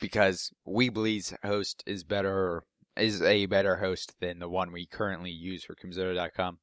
because 0.00 0.50
Weebly's 0.66 1.34
host 1.44 1.84
is 1.86 2.04
better, 2.04 2.64
is 2.96 3.22
a 3.22 3.46
better 3.46 3.76
host 3.76 4.14
than 4.20 4.38
the 4.38 4.48
one 4.48 4.72
we 4.72 4.86
currently 4.86 5.30
use 5.30 5.64
for 5.64 5.74
kumisoda.com. 5.74 6.58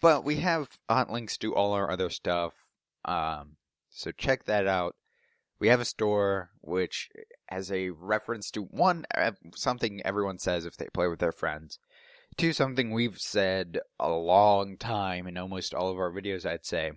But 0.00 0.24
we 0.24 0.36
have 0.36 0.68
hot 0.88 1.10
links 1.10 1.36
to 1.38 1.54
all 1.54 1.72
our 1.72 1.90
other 1.90 2.10
stuff. 2.10 2.52
Um, 3.04 3.56
so 3.90 4.10
check 4.10 4.44
that 4.44 4.66
out. 4.66 4.96
We 5.60 5.68
have 5.68 5.80
a 5.80 5.86
store 5.86 6.50
which 6.60 7.08
has 7.48 7.70
a 7.70 7.90
reference 7.90 8.50
to 8.50 8.62
one 8.62 9.06
uh, 9.16 9.32
something 9.54 10.02
everyone 10.04 10.38
says 10.38 10.66
if 10.66 10.76
they 10.76 10.88
play 10.92 11.08
with 11.08 11.20
their 11.20 11.32
friends. 11.32 11.78
Two 12.36 12.52
something 12.52 12.90
we've 12.90 13.18
said 13.18 13.78
a 14.00 14.10
long 14.10 14.76
time 14.76 15.26
in 15.26 15.38
almost 15.38 15.72
all 15.72 15.90
of 15.90 15.98
our 15.98 16.10
videos. 16.10 16.44
I'd 16.44 16.66
say 16.66 16.92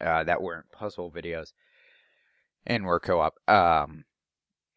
uh, 0.00 0.24
that 0.24 0.40
weren't 0.40 0.70
puzzle 0.70 1.10
videos, 1.10 1.52
and 2.64 2.84
were 2.84 3.00
co-op. 3.00 3.34
Um, 3.48 4.04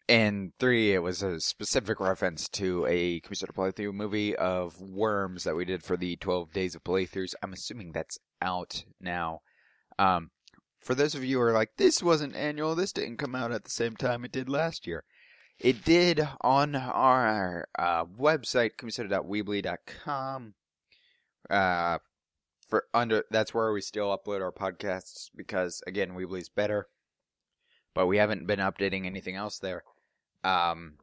and 0.08 0.52
three, 0.60 0.94
it 0.94 1.00
was 1.00 1.24
a 1.24 1.40
specific 1.40 2.00
reference 2.00 2.48
to 2.50 2.86
a 2.88 3.20
computer 3.22 3.52
playthrough 3.54 3.94
movie 3.94 4.36
of 4.36 4.80
Worms 4.80 5.44
that 5.46 5.56
we 5.56 5.66
did 5.66 5.84
for 5.84 5.98
the 5.98 6.16
12 6.18 6.54
Days 6.54 6.76
of 6.76 6.84
Playthroughs. 6.84 7.34
I'm 7.42 7.54
assuming 7.54 7.92
that's 7.92 8.20
out 8.42 8.84
now. 9.02 9.42
Um, 9.98 10.30
for 10.80 10.94
those 10.94 11.16
of 11.16 11.24
you 11.24 11.38
who 11.38 11.44
are 11.44 11.54
like, 11.54 11.72
this 11.78 12.04
wasn't 12.04 12.36
annual, 12.36 12.76
this 12.76 12.92
didn't 12.92 13.18
come 13.18 13.34
out 13.34 13.52
at 13.52 13.64
the 13.64 13.72
same 13.72 13.96
time 13.96 14.24
it 14.24 14.32
did 14.32 14.48
last 14.48 14.86
year. 14.86 15.04
It 15.58 15.84
did 15.84 16.28
on 16.42 16.76
our 16.76 17.68
uh, 17.80 18.06
website, 18.06 18.72
kumisoda.weebly.com. 18.78 20.54
Uh, 21.50 21.98
for 22.68 22.86
under 22.94 23.24
that's 23.30 23.54
where 23.54 23.72
we 23.72 23.82
still 23.82 24.16
upload 24.16 24.42
our 24.42 24.52
podcasts 24.52 25.30
because 25.36 25.82
again, 25.88 26.16
Weebly's 26.16 26.50
better, 26.50 26.88
but 27.94 28.08
we 28.08 28.18
haven't 28.18 28.48
been 28.48 28.60
updating 28.60 29.06
anything 29.06 29.36
else 29.36 29.60
there. 29.60 29.84
Um, 30.46 31.00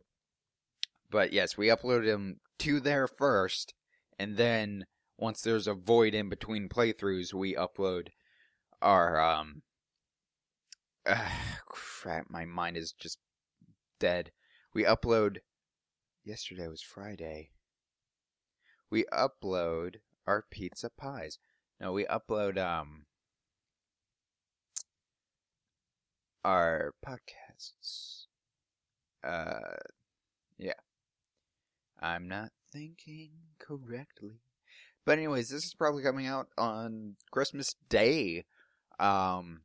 but 1.10 1.32
yes, 1.32 1.58
we 1.58 1.66
uploaded 1.66 2.06
them 2.06 2.36
to 2.60 2.78
there 2.78 3.08
first, 3.08 3.74
and 4.18 4.36
then 4.36 4.86
once 5.18 5.42
there's 5.42 5.66
a 5.66 5.74
void 5.74 6.14
in 6.14 6.28
between 6.28 6.68
playthroughs, 6.68 7.34
we 7.34 7.54
upload 7.54 8.08
our 8.80 9.20
um 9.20 9.62
uh, 11.04 11.28
crap, 11.66 12.26
my 12.30 12.44
mind 12.44 12.76
is 12.76 12.92
just 12.92 13.18
dead. 13.98 14.30
We 14.72 14.84
upload. 14.84 15.38
Yesterday 16.24 16.68
was 16.68 16.82
Friday. 16.82 17.50
We 18.90 19.04
upload 19.12 19.96
our 20.24 20.44
pizza 20.50 20.88
pies. 20.88 21.38
No, 21.80 21.92
we 21.92 22.04
upload 22.04 22.58
um 22.58 23.06
our 26.44 26.94
podcasts. 27.04 28.21
Uh, 29.24 29.76
yeah. 30.58 30.72
I'm 32.00 32.28
not 32.28 32.50
thinking 32.72 33.30
correctly. 33.58 34.40
But 35.04 35.18
anyways, 35.18 35.50
this 35.50 35.64
is 35.64 35.74
probably 35.74 36.02
coming 36.02 36.26
out 36.26 36.48
on 36.56 37.16
Christmas 37.30 37.74
Day. 37.88 38.44
Um, 38.98 39.62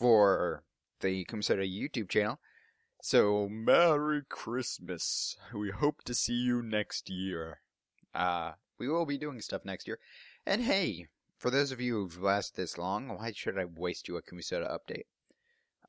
for 0.00 0.64
the 1.00 1.24
Kumisoda 1.26 1.68
YouTube 1.68 2.08
channel. 2.08 2.40
So, 3.02 3.48
Merry 3.50 4.22
Christmas. 4.28 5.36
We 5.54 5.70
hope 5.70 6.02
to 6.04 6.14
see 6.14 6.32
you 6.34 6.62
next 6.62 7.10
year. 7.10 7.60
Uh, 8.14 8.52
we 8.78 8.88
will 8.88 9.06
be 9.06 9.18
doing 9.18 9.40
stuff 9.40 9.64
next 9.64 9.86
year. 9.86 9.98
And 10.46 10.62
hey, 10.62 11.06
for 11.38 11.50
those 11.50 11.70
of 11.70 11.80
you 11.80 11.94
who've 11.94 12.22
lasted 12.22 12.56
this 12.56 12.78
long, 12.78 13.08
why 13.08 13.32
should 13.32 13.58
I 13.58 13.66
waste 13.66 14.08
you 14.08 14.16
a 14.16 14.22
Kumisoda 14.22 14.70
update? 14.70 15.04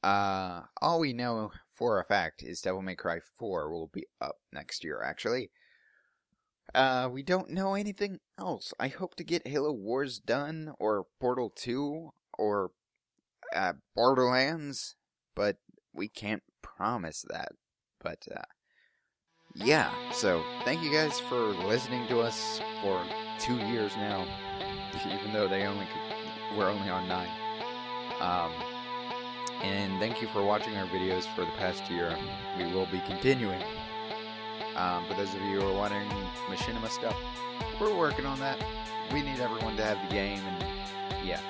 Uh, 0.03 0.63
all 0.81 0.99
we 0.99 1.13
know 1.13 1.51
for 1.81 1.99
a 1.99 2.05
fact 2.05 2.43
is 2.43 2.61
Devil 2.61 2.83
May 2.83 2.93
Cry 2.93 3.17
4 3.39 3.71
will 3.71 3.89
be 3.91 4.05
up 4.21 4.35
next 4.53 4.83
year, 4.83 5.01
actually. 5.03 5.49
Uh, 6.75 7.09
we 7.11 7.23
don't 7.23 7.49
know 7.49 7.73
anything 7.73 8.19
else. 8.37 8.71
I 8.79 8.87
hope 8.87 9.15
to 9.15 9.23
get 9.23 9.47
Halo 9.47 9.71
Wars 9.71 10.19
done, 10.19 10.75
or 10.77 11.07
Portal 11.19 11.51
2, 11.55 12.11
or 12.37 12.69
uh, 13.55 13.73
Borderlands, 13.95 14.95
but 15.33 15.57
we 15.91 16.07
can't 16.07 16.43
promise 16.61 17.25
that. 17.27 17.53
But 17.99 18.27
uh, 18.31 18.43
yeah, 19.55 19.91
so 20.11 20.43
thank 20.63 20.83
you 20.83 20.93
guys 20.93 21.19
for 21.19 21.39
listening 21.65 22.07
to 22.09 22.19
us 22.19 22.61
for 22.83 23.03
two 23.39 23.57
years 23.57 23.95
now, 23.95 24.27
even 25.19 25.33
though 25.33 25.47
they 25.47 25.63
only 25.63 25.87
could, 25.87 26.57
we're 26.59 26.69
only 26.69 26.89
on 26.89 27.07
nine. 27.07 27.31
Um, 28.19 28.70
and 29.63 29.99
thank 29.99 30.21
you 30.21 30.27
for 30.29 30.43
watching 30.43 30.75
our 30.77 30.87
videos 30.87 31.23
for 31.35 31.41
the 31.41 31.51
past 31.51 31.89
year. 31.89 32.17
We 32.57 32.71
will 32.73 32.87
be 32.87 32.99
continuing. 33.05 33.61
Um, 34.75 35.05
for 35.05 35.13
those 35.13 35.33
of 35.33 35.41
you 35.41 35.61
who 35.61 35.67
are 35.67 35.73
wanting 35.73 36.07
machinima 36.49 36.89
stuff, 36.89 37.15
we're 37.79 37.95
working 37.95 38.25
on 38.25 38.39
that. 38.39 38.57
We 39.13 39.21
need 39.21 39.39
everyone 39.39 39.75
to 39.77 39.83
have 39.83 39.99
the 40.07 40.13
game, 40.13 40.39
and 40.39 41.27
yeah. 41.27 41.41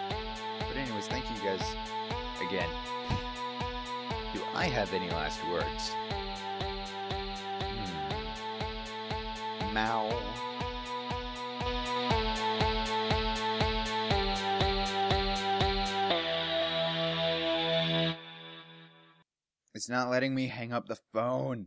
But 0.68 0.78
anyways, 0.78 1.08
thank 1.08 1.26
you 1.30 1.38
guys 1.44 1.62
again. 2.46 2.70
Do 4.34 4.42
I 4.54 4.66
have 4.66 4.94
any 4.94 5.10
last 5.12 5.40
words? 5.50 5.92
Hmm. 9.72 10.51
It's 19.82 19.90
not 19.90 20.12
letting 20.12 20.36
me 20.36 20.46
hang 20.46 20.72
up 20.72 20.88
the 20.88 21.00
phone. 21.12 21.66